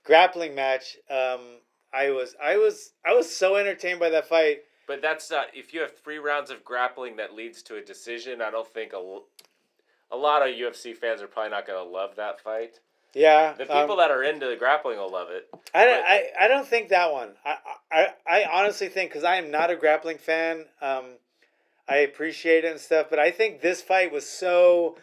[0.05, 0.97] grappling match.
[1.11, 1.41] Um,
[1.93, 4.59] I was I was I was so entertained by that fight.
[4.87, 5.47] But that's not.
[5.55, 8.95] If you have three rounds of grappling that leads to a decision, I don't think
[8.95, 9.19] a,
[10.11, 12.81] a lot of UFC fans are probably not going to love that fight.
[13.19, 15.49] Yeah, The people um, that are into the grappling will love it.
[15.75, 17.31] I, don't- I, I don't think that one.
[17.45, 17.57] I,
[17.91, 20.67] I, I honestly think because I am not a grappling fan.
[20.81, 21.05] Um,
[21.89, 24.99] I appreciate it and stuff, but I think this fight was so.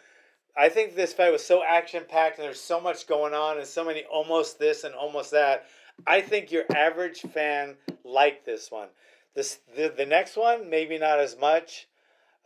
[0.56, 3.66] I think this fight was so action packed and there's so much going on and
[3.66, 5.66] so many almost this and almost that.
[6.06, 8.88] I think your average fan liked this one.
[9.34, 11.86] This the, the next one maybe not as much,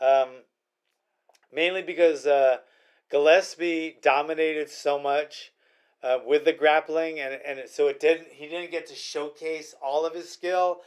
[0.01, 0.31] um,
[1.53, 2.57] mainly because uh,
[3.09, 5.53] Gillespie dominated so much
[6.03, 8.29] uh, with the grappling, and and it, so it didn't.
[8.31, 10.81] He didn't get to showcase all of his skill,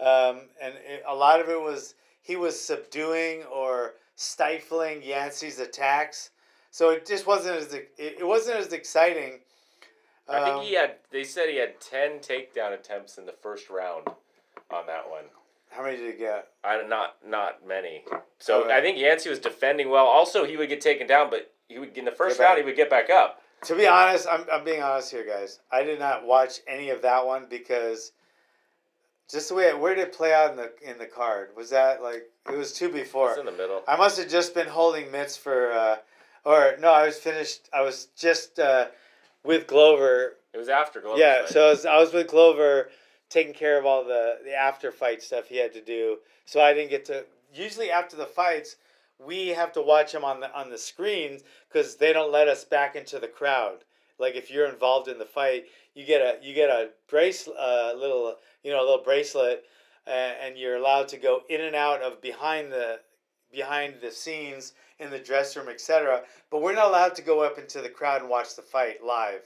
[0.00, 6.30] um, and it, a lot of it was he was subduing or stifling Yancy's attacks.
[6.70, 9.40] So it just wasn't as it, it wasn't as exciting.
[10.28, 10.96] I think Um, he had.
[11.10, 14.08] They said he had ten takedown attempts in the first round
[14.70, 15.24] on that one.
[15.70, 16.48] How many did he get?
[16.64, 18.04] I not not many.
[18.38, 18.74] So Okay.
[18.74, 20.06] I think Yancy was defending well.
[20.06, 22.76] Also, he would get taken down, but he would in the first round he would
[22.76, 23.40] get back up.
[23.64, 25.60] To be honest, I'm, I'm being honest here, guys.
[25.72, 28.12] I did not watch any of that one because
[29.30, 31.48] just the way it, where did it play out in the in the card?
[31.56, 33.30] Was that like it was two before?
[33.30, 33.82] It's in the middle.
[33.88, 35.96] I must have just been holding mitts for, uh,
[36.44, 37.68] or no, I was finished.
[37.72, 38.86] I was just uh,
[39.44, 40.36] with Glover.
[40.52, 41.48] It was after Glover's yeah, fight.
[41.48, 42.90] so I was, I was with Glover,
[43.28, 46.18] taking care of all the the after fight stuff he had to do.
[46.44, 47.24] So I didn't get to.
[47.52, 48.76] usually after the fights,
[49.24, 52.64] we have to watch them on the on the screens because they don't let us
[52.64, 53.84] back into the crowd.
[54.18, 57.50] Like if you're involved in the fight, you get a you get a brace a
[57.94, 59.64] uh, little you know a little bracelet,
[60.06, 63.00] and you're allowed to go in and out of behind the
[63.52, 66.22] behind the scenes in the dress room, etc.
[66.50, 69.42] But we're not allowed to go up into the crowd and watch the fight live.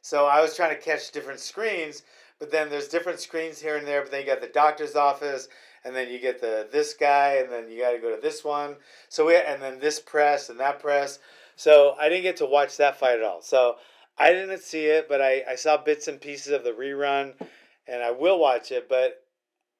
[0.00, 2.02] So I was trying to catch different screens,
[2.38, 4.02] but then there's different screens here and there.
[4.02, 5.48] But then you got the doctor's office,
[5.84, 8.44] and then you get the this guy, and then you got to go to this
[8.44, 8.76] one.
[9.08, 11.18] So we and then this press and that press.
[11.56, 13.42] So I didn't get to watch that fight at all.
[13.42, 13.76] So
[14.18, 17.34] I didn't see it, but I, I saw bits and pieces of the rerun,
[17.86, 18.88] and I will watch it.
[18.88, 19.22] But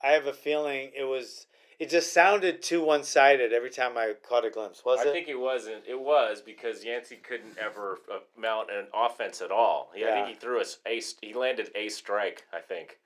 [0.03, 1.47] I have a feeling it was
[1.79, 4.85] it just sounded too one sided every time I caught a glimpse.
[4.85, 5.09] Was I it?
[5.09, 5.83] I think it wasn't.
[5.88, 9.91] It was because Yancy couldn't ever uh, mount an offense at all.
[9.95, 12.45] He, I think he threw a, a he landed a strike.
[12.53, 12.99] I think.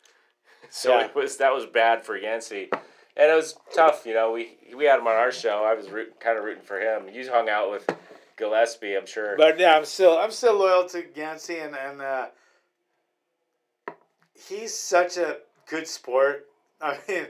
[0.71, 1.07] So Yeah.
[1.07, 4.05] it was that was bad for Yancy, and it was tough.
[4.07, 5.65] You know, we we had him on our show.
[5.65, 7.09] I was root, kind of rooting for him.
[7.09, 7.89] You hung out with
[8.37, 9.37] Gillespie, I'm sure.
[9.37, 12.27] But yeah, I'm still I'm still loyal to Yancy, and and uh,
[14.35, 15.39] he's such a
[15.69, 16.47] good sport.
[16.81, 17.27] I mean,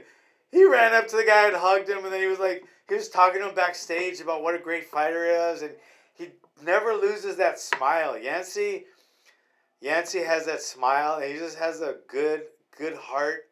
[0.51, 2.95] he ran up to the guy and hugged him, and then he was like he
[2.95, 5.71] was talking to him backstage about what a great fighter he is, and
[6.15, 6.29] he
[6.63, 8.17] never loses that smile.
[8.17, 8.85] Yancy,
[9.79, 12.43] Yancy has that smile, and he just has a good
[12.77, 13.45] good heart,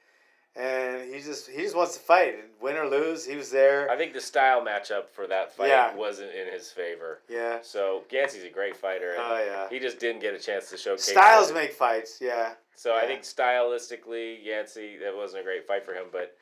[0.55, 3.89] and he just he just wants to fight, win or lose, he was there.
[3.89, 5.93] I think the style matchup for that fight Yeah.
[5.95, 7.21] wasn't in his favor.
[7.29, 7.59] Yeah.
[7.61, 9.15] So Yancy's a great fighter.
[9.17, 9.67] Oh yeah.
[9.69, 11.05] He just didn't get a chance to showcase.
[11.05, 12.19] Styles make fights.
[12.21, 12.53] Yeah.
[12.77, 16.35] So I think stylistically, Yancy, that wasn't a great fight for him, but.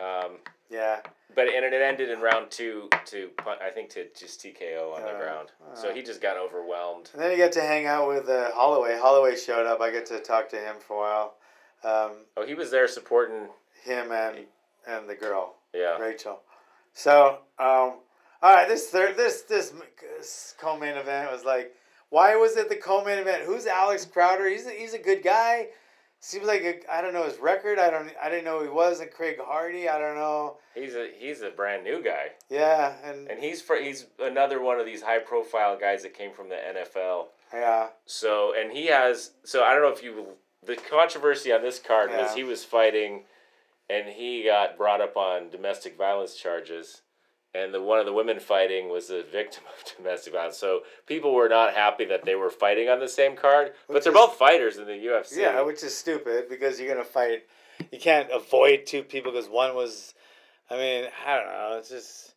[0.00, 1.00] Um, Yeah.
[1.34, 5.08] But and it ended in round two to I think to just TKO on the
[5.10, 5.48] Uh, ground.
[5.74, 5.92] So uh.
[5.94, 7.10] he just got overwhelmed.
[7.12, 8.96] And then he got to hang out with uh, Holloway.
[8.98, 9.80] Holloway showed up.
[9.80, 11.34] I get to talk to him for a while.
[11.84, 13.48] Um, Oh, he was there supporting.
[13.84, 14.46] him and
[14.86, 15.96] and the girl Yeah.
[15.98, 16.40] Rachel.
[16.92, 17.94] So um,
[18.42, 21.74] all right, this third this this, this co-main event was like,
[22.10, 23.44] why was it the co-main event?
[23.44, 24.48] Who's Alex Crowder?
[24.48, 25.68] He's a, he's a good guy.
[26.22, 27.78] Seems like a, I don't know his record.
[27.78, 29.00] I don't I didn't know he was.
[29.00, 29.88] And Greg Hardy.
[29.88, 30.58] I don't know.
[30.74, 34.78] He's a he's a brand new guy, Yeah, and and he's for he's another one
[34.78, 37.28] of these high profile guys that came from the NFL.
[37.54, 40.26] yeah, So and he has so I don't know if you
[40.64, 42.22] the controversy on this card Yeah.
[42.22, 43.24] was he was fighting,
[43.88, 47.02] and he got brought up on domestic violence charges,
[47.54, 50.58] and the one of the women fighting was a victim of domestic violence.
[50.58, 54.12] So people were not happy that they were fighting on the same card, but they're
[54.12, 55.38] is- both fighters in the UFC.
[55.38, 57.42] Yeah, which is stupid because you're gonna fight.
[57.90, 60.14] You can't avoid two people because one was.
[60.68, 61.76] I mean, I don't know.
[61.78, 62.34] It's just.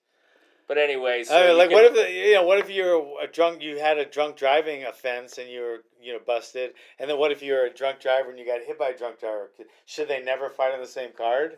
[0.67, 2.43] But anyway, so I mean, like, can- what if the, you know?
[2.43, 3.61] What if you're a drunk?
[3.61, 7.31] You had a drunk driving offense and you were you know busted, and then what
[7.31, 9.51] if you're a drunk driver and you got hit by a drunk driver?
[9.85, 11.57] Should they never fight on the same card?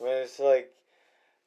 [0.00, 0.70] I mean, it's like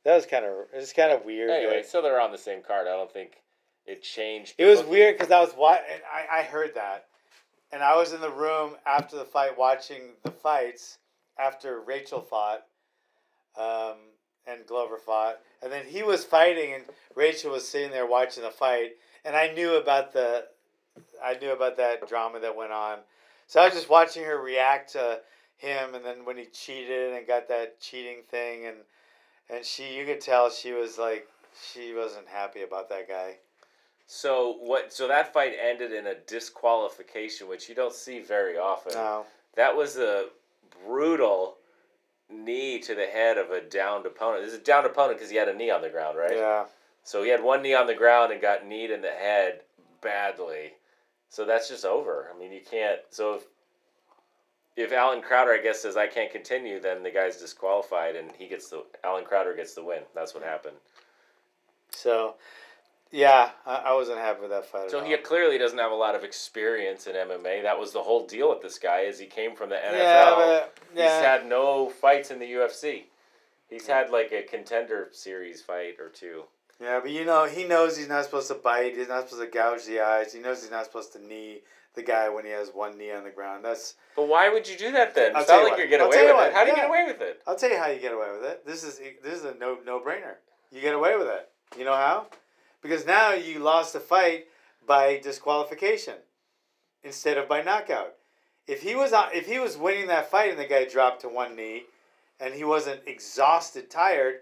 [0.04, 1.50] that was kind of it's kind of weird.
[1.50, 2.88] anyway, like- so they're on the same card.
[2.88, 3.42] I don't think
[3.88, 4.54] it changed.
[4.60, 7.06] It was the- weird because I was what and I, I heard that,
[7.72, 11.00] and I was in the room after the fight watching the fights
[11.40, 12.64] after Rachel fought,
[13.58, 13.96] um,
[14.46, 16.84] and Glover fought, and then he was fighting and
[17.16, 18.92] Rachel was sitting there watching the fight,
[19.26, 20.46] and I knew about the,
[21.24, 23.00] I knew about that drama that went on,
[23.48, 25.22] so I was just watching her react to
[25.58, 28.78] him, and then when he cheated and got that cheating thing, and
[29.50, 31.28] and she, you could tell she was like,
[31.74, 33.36] she wasn't happy about that guy.
[34.08, 34.94] So what?
[34.94, 38.94] So that fight ended in a disqualification, which you don't see very often.
[38.94, 39.26] No.
[39.56, 40.28] That was a
[40.86, 41.58] brutal
[42.34, 44.44] knee to the head of a downed opponent.
[44.44, 46.36] This is a downed opponent because he had a knee on the ground, right?
[46.36, 46.66] Yeah.
[47.04, 49.62] So he had one knee on the ground and got kneed in the head
[50.02, 50.74] badly.
[51.30, 52.30] So that's just over.
[52.34, 53.00] I mean, you can't.
[53.10, 53.44] So if
[54.78, 58.48] if Allen Crowder, I guess, says I can't continue, then the guy's disqualified and he
[58.48, 60.02] gets the Allen Crowder gets the win.
[60.16, 60.78] That's what happened.
[61.92, 62.36] So,
[63.12, 64.90] yeah, I, I wasn't happy with that fight.
[64.92, 67.64] So he clearly doesn't have a lot of experience in MMA.
[67.64, 69.94] That was the whole deal with this guy is he came from the NFL.
[69.94, 73.04] Yeah, but He's had no fights in the UFC.
[73.70, 76.44] He's had like a contender series fight or two.
[76.82, 78.98] yeah, but you know, he knows he's not supposed to bite.
[78.98, 80.34] He's not supposed to gouge the eyes.
[80.34, 81.60] He knows he's not supposed to knee
[81.96, 83.64] the guy when he has one knee on the ground.
[83.66, 83.96] That's.
[84.16, 85.36] But why would you do that then?
[85.36, 85.80] I'll It's not like what.
[85.80, 86.48] you're getting away with what.
[86.50, 86.54] it.
[86.54, 87.42] How do you get away with it?
[87.48, 88.66] I'll tell you how you get away with it.
[88.66, 90.36] This is this is a no no brainer.
[90.72, 91.50] You get away with it.
[91.78, 92.28] You know how?
[92.82, 94.46] Because now you lost the fight
[94.88, 96.16] by disqualification
[97.04, 98.14] instead of by knockout.
[98.68, 101.30] If he was on, if he was winning that fight and the guy dropped to
[101.30, 101.84] one knee,
[102.40, 104.36] and he wasn't exhausted, tired,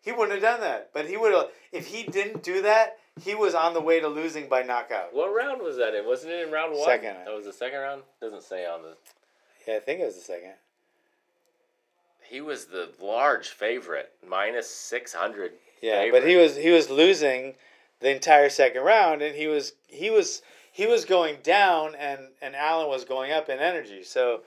[0.00, 0.90] he wouldn't have done that.
[0.92, 1.48] But he would have.
[1.72, 5.14] If he didn't do that, he was on the way to losing by knockout.
[5.14, 6.06] What round was that in?
[6.06, 6.84] Wasn't it in round one?
[6.84, 7.16] Second.
[7.24, 8.02] That was the second round.
[8.20, 8.96] Doesn't say on the.
[9.66, 10.52] Yeah, I think it was the second.
[12.22, 17.54] He was the large favorite, minus six hundred Yeah, but he was he was losing
[18.00, 22.56] the entire second round, and he was he was he was going down, and and
[22.56, 24.02] Allen was going up in energy.
[24.02, 24.40] So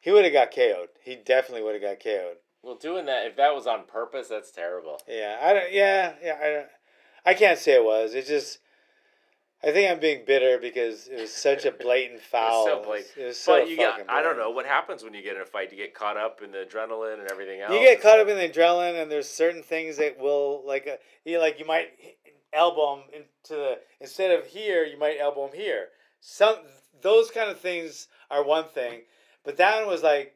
[0.00, 0.88] he would have got KO'd.
[1.02, 2.36] He definitely would have got KO'd.
[2.62, 5.00] Well, doing that if that was on purpose, that's terrible.
[5.06, 5.72] Yeah, I don't.
[5.72, 6.66] Yeah, yeah, I don't.
[7.26, 8.14] I can't say it was.
[8.14, 8.58] It's just.
[9.62, 12.66] I think I'm being bitter because it was such a blatant foul.
[12.66, 13.12] so blatant.
[13.16, 15.46] It was so but you get—I don't know what happens when you get in a
[15.46, 15.70] fight.
[15.72, 17.72] You get caught up in the adrenaline and everything else.
[17.72, 20.96] You get caught up in the adrenaline, and there's certain things that will like uh,
[21.24, 21.88] you like you might
[22.54, 25.88] elbow him into the instead of here, you might elbow him here.
[26.20, 26.56] Some
[27.02, 29.02] those kind of things are one thing,
[29.44, 30.34] but that one was like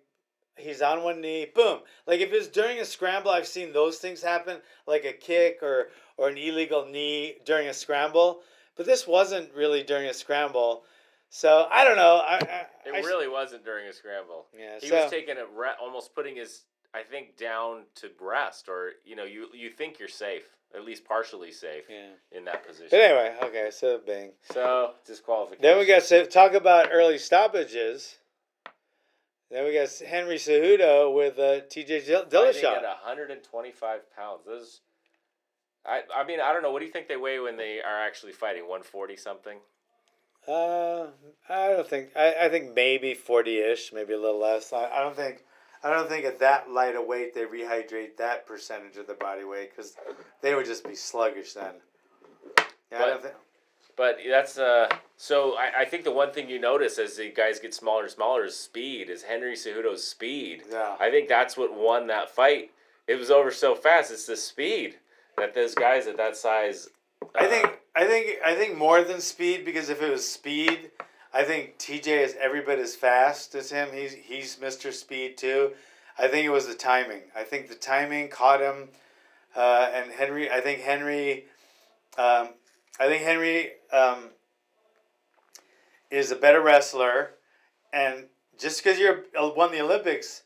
[0.56, 1.80] he's on one knee, boom.
[2.06, 5.88] Like if it's during a scramble, I've seen those things happen, like a kick or
[6.16, 8.40] or an illegal knee during a scramble.
[8.76, 10.84] But this wasn't really during a scramble,
[11.30, 12.22] so I don't know.
[12.24, 14.46] I, I, It I- really wasn't during a scramble.
[14.56, 14.78] yeah.
[14.80, 16.62] He so, was taking it, re- almost putting his,
[16.94, 21.04] I think, down to rest, or you know, you you think you're safe, at least
[21.04, 22.36] partially safe yeah.
[22.36, 22.88] in that position.
[22.90, 23.70] But anyway, okay.
[23.70, 24.32] So bang.
[24.52, 25.62] So disqualification.
[25.62, 28.16] Then we got to talk about early stoppages.
[29.50, 32.04] Then we got Henry Cejudo with uh, T.J.
[32.04, 32.76] Dill- Fighting Dillashaw.
[32.76, 34.42] at 125 pounds.
[34.44, 34.80] Those,
[35.86, 36.70] I I mean, I don't know.
[36.70, 38.62] What do you think they weigh when they are actually fighting?
[38.62, 39.58] 140 something.
[40.46, 41.08] Uh,
[41.48, 42.10] I don't think.
[42.16, 44.72] I, I think maybe forty ish, maybe a little less.
[44.72, 45.44] I, I don't think.
[45.82, 49.44] I don't think at that light a weight they rehydrate that percentage of the body
[49.44, 49.96] weight because
[50.42, 51.74] they would just be sluggish then.
[52.58, 53.34] Yeah, I don't But- think.
[53.96, 54.88] But that's uh.
[55.16, 58.10] So I, I think the one thing you notice as the guys get smaller and
[58.12, 59.10] smaller is speed.
[59.10, 60.62] Is Henry Cejudo's speed.
[60.70, 60.94] Yeah.
[61.00, 62.70] I think that's what won that fight.
[63.08, 64.12] It was over so fast.
[64.12, 64.98] It's the speed
[65.36, 66.88] that those guys at that size.
[67.34, 70.92] I uh, think I think I think more than speed because if it was speed,
[71.32, 73.88] I think TJ is every bit as fast as him.
[73.92, 74.92] He's he's Mr.
[74.92, 75.72] Speed too.
[76.18, 77.22] I think it was the timing.
[77.36, 78.88] I think the timing caught him,
[79.54, 80.50] uh, and Henry.
[80.50, 81.44] I think Henry.
[82.16, 82.50] Um,
[82.98, 84.30] I think Henry um,
[86.10, 87.30] is a better wrestler,
[87.92, 88.24] and
[88.58, 90.42] just because you're uh, won the Olympics,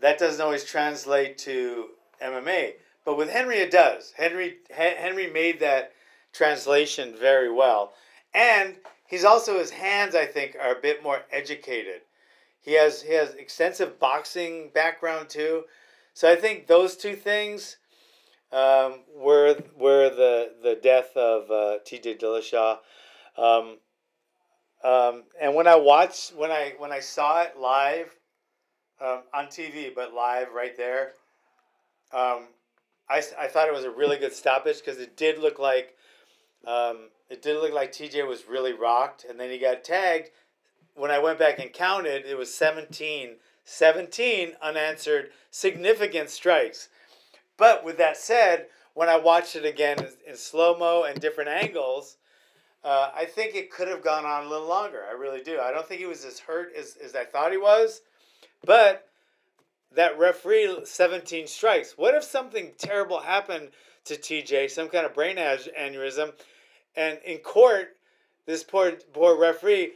[0.00, 1.86] that doesn't always translate to
[2.20, 2.72] MMA.
[3.04, 4.12] But with Henry, it does.
[4.16, 5.92] Henry Hen- Henry made that
[6.32, 7.92] translation very well,
[8.34, 8.74] and
[9.08, 10.14] he's also his hands.
[10.14, 12.02] I think are a bit more educated.
[12.60, 15.64] He has he has extensive boxing background too,
[16.14, 17.76] so I think those two things
[18.52, 22.16] um, were were the the death of uh, T.J.
[22.16, 22.78] Dillashaw.
[23.36, 23.78] Um,
[24.84, 28.14] um, and when I watched when I when I saw it live
[29.00, 31.12] um, on TV, but live right there,
[32.12, 32.48] um,
[33.08, 35.94] I, I thought it was a really good stoppage because it did look like
[36.66, 40.30] um, it did look like TJ was really rocked, and then he got tagged.
[40.94, 46.88] When I went back and counted, it was 17, 17 unanswered significant strikes.
[47.56, 52.16] But with that said, when I watched it again in, slow mo and different angles,
[52.84, 55.02] uh, I think it could have gone on a little longer.
[55.08, 55.58] I really do.
[55.60, 58.02] I don't think he was as hurt as, as I thought he was.
[58.64, 59.08] But
[59.92, 61.94] that referee 17 strikes.
[61.96, 63.70] What if something terrible happened
[64.04, 66.32] to TJ, some kind of brain aneurysm,
[66.96, 67.96] and in court,
[68.46, 69.92] this poor poor referee,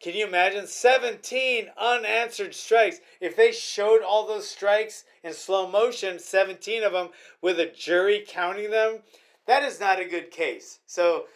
[0.00, 2.98] can you imagine 17 unanswered strikes?
[3.20, 8.24] If they showed all those strikes in slow motion, 17 of them with a jury
[8.26, 8.98] counting them,
[9.46, 10.80] that is not a good case.
[10.86, 11.26] So,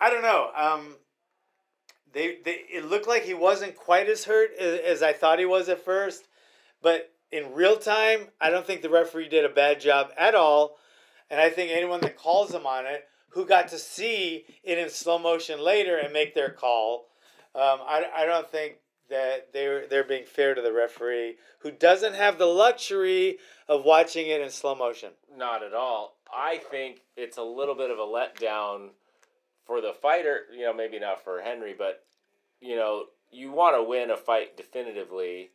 [0.00, 0.50] I don't know.
[0.56, 0.96] Um,
[2.12, 5.44] they, they it looked like he wasn't quite as hurt as, as I thought he
[5.44, 6.28] was at first,
[6.80, 10.76] but in real time, I don't think the referee did a bad job at all.
[11.30, 14.88] And I think anyone that calls him on it, who got to see it in
[14.88, 17.06] slow motion later and make their call,
[17.54, 18.76] um, I, I don't think
[19.10, 24.28] that they're they're being fair to the referee, who doesn't have the luxury of watching
[24.28, 25.10] it in slow motion.
[25.36, 26.16] Not at all.
[26.34, 28.90] I think it's a little bit of a letdown
[29.66, 30.42] for the fighter.
[30.52, 32.04] You know, maybe not for Henry, but
[32.60, 35.50] you know, you want to win a fight definitively.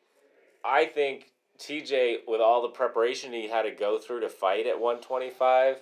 [0.64, 4.80] I think TJ, with all the preparation he had to go through to fight at
[4.80, 5.78] one twenty five,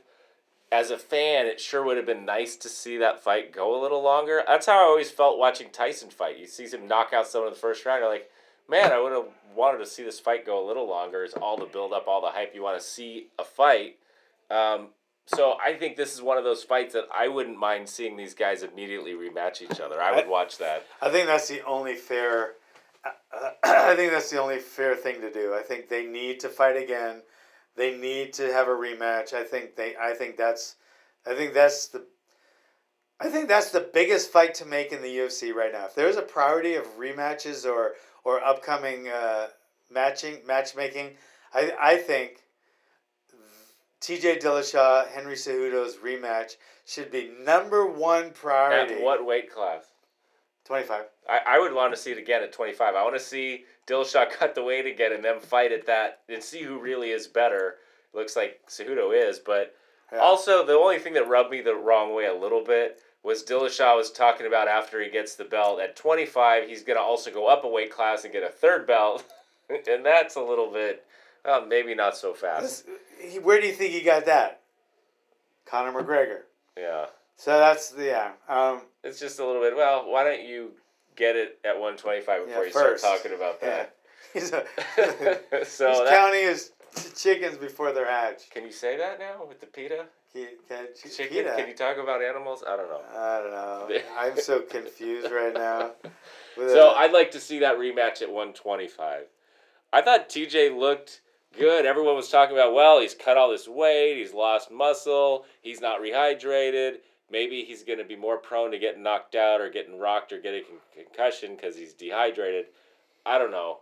[0.72, 3.82] as a fan, it sure would have been nice to see that fight go a
[3.82, 4.44] little longer.
[4.46, 6.38] That's how I always felt watching Tyson fight.
[6.38, 8.30] You see him knock out someone in the first round, you're like,
[8.70, 11.24] man, I would have wanted to see this fight go a little longer.
[11.24, 12.54] It's all the build up, all the hype.
[12.54, 13.98] You want to see a fight.
[14.50, 14.90] Um,
[15.26, 18.34] so I think this is one of those fights that I wouldn't mind seeing these
[18.34, 20.02] guys immediately rematch each other.
[20.02, 20.86] I would watch that.
[21.02, 22.54] I think that's the only fair.
[23.06, 25.54] Uh, I think that's the only fair thing to do.
[25.54, 27.22] I think they need to fight again.
[27.78, 29.34] They need to have a rematch.
[29.34, 29.96] I think they.
[29.96, 30.76] I think that's.
[31.26, 32.06] I think that's the.
[33.20, 35.86] I think that's the biggest fight to make in the UFC right now.
[35.86, 39.48] If there's a priority of rematches or or upcoming uh,
[39.92, 41.12] matching matchmaking,
[41.54, 42.42] I I think
[44.00, 44.40] T.J.
[44.40, 46.56] Dillashaw, Henry Cejudo's rematch
[46.86, 48.96] should be number one priority.
[48.96, 49.84] At what weight class?
[50.66, 51.06] Twenty five.
[51.30, 52.96] I, I would want to see it again at 25.
[52.96, 56.44] I want to see Dillashaw cut the weight again and them fight at that and
[56.44, 57.76] see who really is better.
[58.14, 59.76] Looks like Cejudo is, but
[60.12, 60.20] Yeah.
[60.20, 63.96] also the only thing that rubbed me the wrong way a little bit was Dillashaw
[63.98, 67.48] was talking about after he gets the belt at 25, he's going to also go
[67.48, 69.24] up a weight class and get a third belt.
[69.70, 71.06] and that's a little bit,
[71.44, 72.86] well, maybe not so fast.
[73.20, 74.62] This- Where do you think he got that?
[75.66, 76.42] Conor McGregor.
[76.78, 77.08] Yeah.
[77.36, 78.32] So that's the yeah.
[78.48, 80.72] Um, It's just a little bit, well, why don't you
[81.18, 83.04] get it at 125 before Yeah, you first.
[83.04, 83.68] start talking about yeah.
[83.70, 83.96] that?
[84.34, 84.66] He's, a,
[85.66, 86.72] so he's that, counting his
[87.16, 88.52] chickens before they're hatched.
[88.52, 90.06] can you say that now with the PETA?
[90.34, 91.46] He, can, Chicken?
[91.56, 92.64] Can you talk about animals?
[92.68, 93.02] I don't know.
[93.16, 94.00] I don't know.
[94.20, 95.92] I'm so confused right now.
[96.58, 99.24] With So uh, I'd like to see that rematch at 125.
[99.94, 101.22] I thought TJ looked
[101.58, 101.86] good.
[101.86, 106.02] Everyone was talking about, well, he's cut all this weight, he's lost muscle, he's not
[106.02, 106.98] rehydrated.
[107.30, 110.40] Maybe he's going to be more prone to getting knocked out or getting rocked or
[110.40, 112.66] getting con- concussion because he's dehydrated.
[113.26, 113.80] I don't know.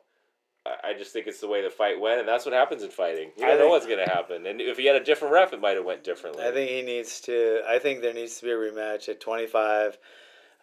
[0.66, 2.90] I- I just think it's the way the fight went, and that's what happens in
[2.90, 3.32] fighting.
[3.38, 4.46] You don't know think- what's going to happen.
[4.48, 6.44] And if he had a different ref, it might have went differently.
[6.44, 7.62] I think he needs to.
[7.68, 9.98] I think there needs to be a rematch at 25.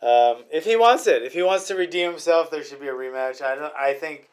[0.03, 2.93] Um, if he wants it, if he wants to redeem himself, there should be a
[2.93, 3.41] rematch.
[3.41, 3.73] I don't.
[3.79, 4.29] I think.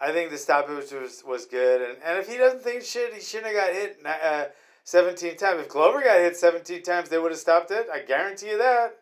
[0.00, 3.20] I think the stoppage was, was good, and, and if he doesn't think shit, he
[3.20, 4.44] shouldn't have got hit uh,
[4.84, 5.62] seventeen times.
[5.62, 7.88] If Glover got hit seventeen times, they would have stopped it.
[7.92, 9.00] I guarantee you that.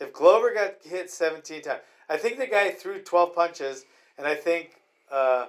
[0.00, 3.84] If Glover got hit seventeen times, I think the guy threw twelve punches,
[4.18, 4.72] and I think.
[5.10, 5.46] Uh,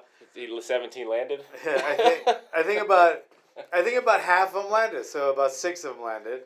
[0.61, 1.41] 17 landed?
[1.65, 3.24] I think I think about
[3.71, 6.41] I think about half of them landed, so about six of them landed,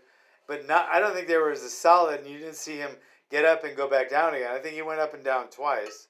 [0.47, 0.87] but not.
[0.91, 2.91] I don't think they were as solid, and you didn't see him
[3.29, 4.51] get up and go back down again.
[4.51, 6.07] I think he went up and down twice,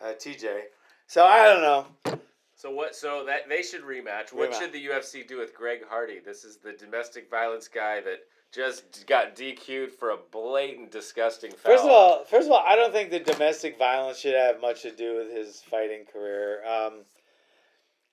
[0.00, 0.60] uh, TJ.
[1.06, 2.20] So I don't know.
[2.58, 2.96] So what?
[2.96, 4.32] So that they should rematch.
[4.32, 4.58] What Rematch.
[4.58, 6.18] should the UFC do with Greg Hardy?
[6.18, 8.18] This is the domestic violence guy that
[8.52, 11.72] just got DQ'd for a blatant, disgusting foul.
[11.72, 14.82] First of all, first of all, I don't think the domestic violence should have much
[14.82, 16.64] to do with his fighting career.
[16.66, 17.04] Um,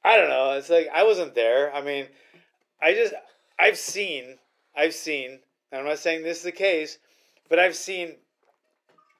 [0.03, 0.51] I don't know.
[0.51, 1.73] It's like I wasn't there.
[1.73, 2.05] I mean,
[2.79, 3.15] I just
[3.57, 4.37] I've seen
[4.77, 5.39] I've seen.
[5.71, 6.99] and I'm not saying this is the case,
[7.49, 8.17] but I've seen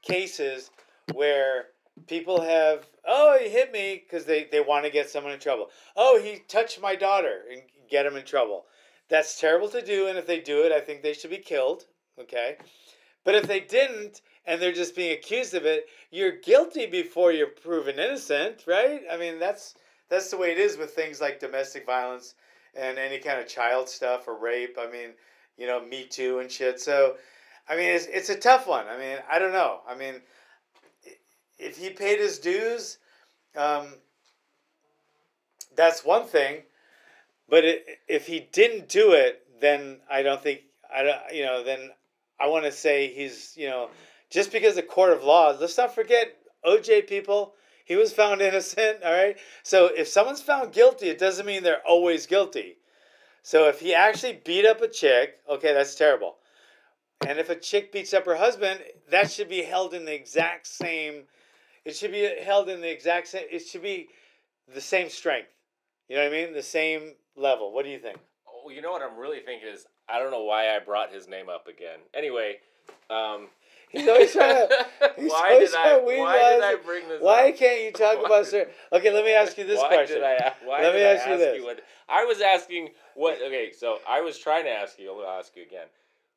[0.04, 0.70] cases
[1.14, 1.66] where
[2.08, 5.70] people have oh he hit me because they, they want to get someone in trouble.
[5.96, 8.66] Oh he touched my daughter and get him in trouble.
[9.08, 11.86] That's terrible to do, and if they do it, I think they should be killed.
[12.20, 12.58] Okay,
[13.24, 17.48] but if they didn't and they're just being accused of it, you're guilty before you're
[17.48, 19.02] proven innocent, right?
[19.12, 19.76] I mean that's
[20.10, 22.36] that's the way it is with things like domestic violence
[22.76, 24.78] and any kind of child stuff or rape.
[24.80, 25.12] I mean,
[25.58, 26.80] you know, Me Too and shit.
[26.80, 27.16] So,
[27.68, 28.86] I mean, it's, it's a tough one.
[28.88, 29.80] I mean, I don't know.
[29.88, 30.16] I mean,
[31.58, 32.98] if he paid his dues,
[33.56, 33.88] um,
[35.76, 36.64] that's one thing.
[37.48, 40.62] But it, if he didn't do it, then I don't think
[40.94, 41.20] I.
[41.32, 41.92] You know, then
[42.40, 43.90] I want to say he's you know
[44.30, 45.56] just because the court of law.
[45.60, 47.54] Let's not forget OJ people.
[47.86, 49.04] He was found innocent.
[49.04, 49.38] All right.
[49.64, 52.78] So if someone's found guilty, it doesn't mean they're always guilty.
[53.44, 56.38] So if he actually beat up a chick, okay, that's terrible.
[57.28, 58.80] And if a chick beats up her husband,
[59.10, 61.24] that should be held in the exact same.
[61.86, 63.46] It should be held in the exact same.
[63.52, 64.10] It should be
[64.74, 65.50] the same strength.
[66.10, 66.54] You know what I mean?
[66.54, 67.72] The same level.
[67.74, 68.18] What do you think?
[68.48, 71.28] Oh, you know what I'm really thinking is I don't know why I brought his
[71.28, 72.00] name up again.
[72.14, 72.58] Anyway,
[73.10, 73.48] um,
[73.90, 74.86] He's always trying to.
[75.18, 75.98] He's why always did I?
[76.00, 76.64] Why did.
[76.64, 77.22] I bring this?
[77.22, 77.56] Why up?
[77.58, 78.74] can't you talk Why- about certain?
[78.92, 80.18] Okay, let me ask you this why question.
[80.18, 81.64] Did I, why Let did me I ask you this.
[81.64, 81.80] what,
[82.10, 83.36] I was asking what.
[83.46, 85.12] Okay, so I was trying to ask you.
[85.14, 85.86] I'll ask you again.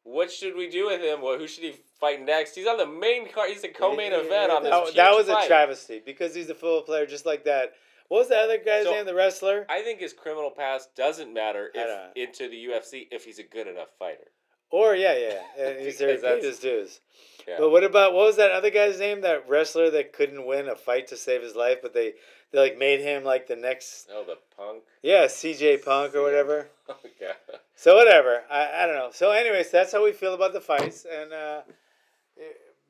[0.04, 1.20] What should we do with him?
[1.22, 2.54] Well, who should he fight next?
[2.54, 3.50] He's on the main card.
[3.50, 4.70] He's a co-main event on this.
[4.72, 7.74] That, that was a travesty because he's a football player just like that.
[8.08, 9.04] What was the other guy's So- name?
[9.04, 9.66] The wrestler?
[9.68, 13.66] I think his criminal past doesn't matter if into the UFC if he's a good
[13.66, 14.28] enough fighter.
[14.70, 15.64] Or yeah, yeah, yeah.
[15.66, 17.00] And he's there that's- his dues.
[17.46, 17.56] Yeah.
[17.58, 19.22] But what about what was that other guy's name?
[19.22, 22.14] That wrestler that couldn't win a fight to save his life, but they
[22.50, 24.82] they like made him like the next Oh, the punk.
[25.02, 26.68] yeah CJ Punk or whatever.
[26.90, 27.32] Okay.
[27.74, 28.42] So whatever.
[28.50, 29.10] I, I don't know.
[29.12, 31.04] So anyways, that's how we feel about the fights.
[31.10, 31.60] And uh,
[32.38, 32.44] eh,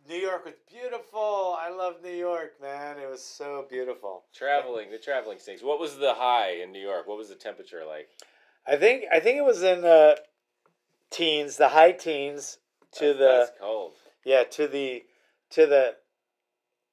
[0.09, 1.57] New York was beautiful.
[1.59, 2.99] I love New York, man.
[2.99, 4.24] It was so beautiful.
[4.34, 5.62] Traveling, the traveling stinks.
[5.62, 7.07] What was the high in New York?
[7.07, 8.09] What was the temperature like?
[8.66, 10.20] I think I think it was in the
[11.11, 12.59] teens, the high teens
[12.92, 13.92] to That's- the that's cold.
[14.24, 15.05] yeah to the
[15.51, 15.96] to the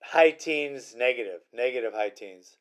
[0.01, 2.57] high teens negative negative high teens.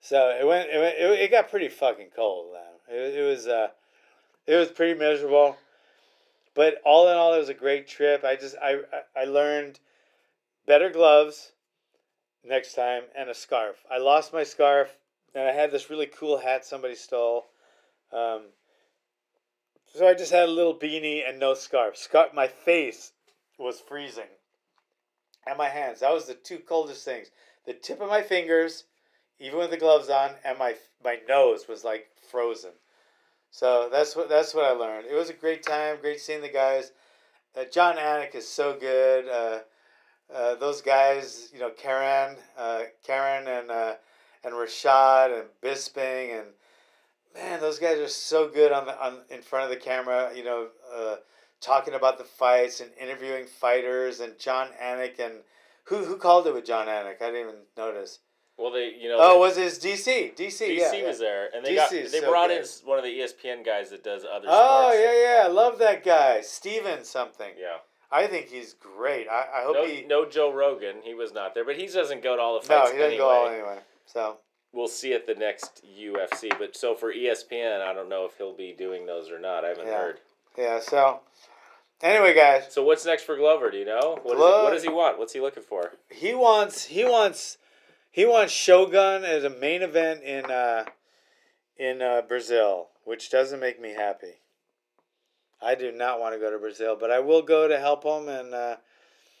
[0.00, 2.52] So it went it went, it, it got pretty fucking cold.
[2.54, 2.62] Man.
[2.90, 3.68] It, it was uh
[4.46, 5.56] it was pretty miserable.
[6.54, 8.24] But all in all, it was a great trip.
[8.24, 8.80] I just I
[9.16, 9.78] I learned
[10.66, 11.52] better gloves
[12.44, 13.76] next time and a scarf.
[13.90, 14.96] I lost my scarf
[15.34, 17.46] and I had this really cool hat somebody stole.
[18.12, 18.42] Um,
[19.94, 21.96] So I just had a little beanie and no scarf.
[21.96, 22.32] Scarf.
[22.32, 23.12] My face
[23.58, 24.30] was freezing.
[25.46, 26.00] And my hands.
[26.00, 27.30] That was the two coldest things.
[27.66, 28.84] The tip of my fingers,
[29.38, 32.72] even with the gloves on, and my my nose was like frozen.
[33.50, 35.06] So that's what that's what I learned.
[35.10, 35.98] It was a great time.
[36.00, 36.92] Great seeing the guys.
[37.56, 39.28] Uh, Jon Anik is so good.
[39.28, 39.58] Uh,
[40.32, 43.94] uh, those guys, you know, Karen, uh, Karen, and uh,
[44.44, 46.48] and Rashad and Bisping and
[47.34, 50.30] man, those guys are so good on the on in front of the camera.
[50.34, 51.16] You know, uh,
[51.60, 55.34] talking about the fights and interviewing fighters and Jon Anik and
[55.84, 57.20] who who called it with Jon Anik?
[57.20, 58.20] I didn't even notice.
[58.60, 59.16] Well, they you know.
[59.18, 60.34] Oh, was it DC?
[60.36, 60.36] DC.
[60.36, 61.26] DC yeah, was yeah.
[61.26, 62.60] there, and they got they so brought good.
[62.60, 64.54] in one of the ESPN guys that does other stuff.
[64.60, 64.98] Oh sports.
[65.02, 67.50] yeah, yeah, I love that guy, Steven something.
[67.58, 67.78] Yeah.
[68.12, 69.28] I think he's great.
[69.28, 70.04] I, I hope No, he.
[70.04, 70.96] no Joe Rogan.
[71.04, 73.12] He was not there, but he doesn't go to all the No, fights he doesn't
[73.12, 73.18] anyway.
[73.18, 73.78] go all anyway.
[74.04, 74.38] So
[74.72, 76.48] We'll see at the next UFC.
[76.58, 79.64] But so for ESPN, I don't know if he'll be doing those or not.
[79.64, 79.96] I haven't Yeah.
[79.98, 80.20] heard.
[80.58, 81.20] yeah, so
[82.02, 83.70] anyway, guys, So what's next for Glover?
[83.70, 84.18] Do you know?
[84.22, 85.18] What, is Glo- he, what does he want?
[85.18, 85.92] What's he looking for?
[86.10, 87.58] he wants he wants
[88.10, 90.84] he wants Shogun as a main event in uh,
[91.76, 94.34] in uh, Brazil, which doesn't make me happy.
[95.62, 98.28] I do not want to go to Brazil, but I will go to help him
[98.28, 98.76] and uh,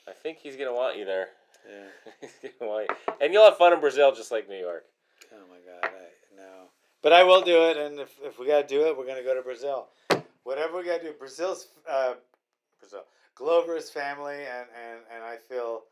[0.06, 1.28] I think he's gonna want you there.
[1.68, 2.28] yeah.
[2.42, 3.14] he's gonna want you.
[3.20, 4.84] And you'll have fun in Brazil, just like New York.
[5.32, 6.68] Oh my God, I no.
[7.02, 9.34] But I will do it, and if, if we gotta do it, we're gonna go
[9.34, 9.88] to Brazil.
[10.42, 12.14] Whatever we gotta do, Brazil's uh,
[12.80, 13.04] Brazil,
[13.34, 15.82] Glover's family, and, and, and I feel,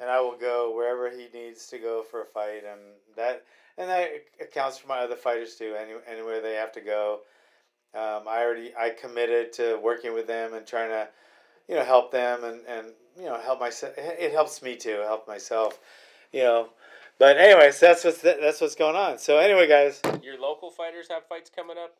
[0.00, 2.80] and I will go wherever he needs to go for a fight, and
[3.16, 3.44] that
[3.78, 5.74] and that accounts for my other fighters too.
[5.78, 7.20] Any anywhere they have to go,
[7.94, 11.08] um, I already I committed to working with them and trying to,
[11.68, 13.94] you know, help them and and you know help myself.
[13.96, 15.78] It helps me too, help myself,
[16.32, 16.68] you know.
[17.18, 19.18] But anyways, that's what's that's what's going on.
[19.18, 21.94] So anyway, guys, Your local fighters have fights coming up.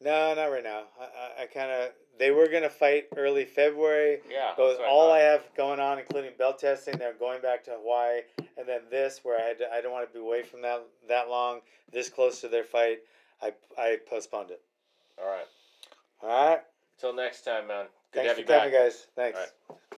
[0.00, 0.84] No, not right now.
[1.00, 4.20] I, I, I kind of they were gonna fight early February.
[4.30, 4.52] Yeah.
[4.56, 5.30] But all I thought.
[5.30, 8.20] have going on, including belt testing, they're going back to Hawaii,
[8.58, 10.84] and then this, where I had to, I don't want to be away from that
[11.08, 11.60] that long,
[11.92, 12.98] this close to their fight,
[13.42, 14.60] I I postponed it.
[15.18, 15.46] All right.
[16.22, 16.60] All right.
[16.98, 17.86] Till next time, man.
[18.12, 18.58] Good Thanks to have for you back.
[18.72, 19.06] coming, guys.
[19.14, 19.38] Thanks.
[19.68, 19.98] All right.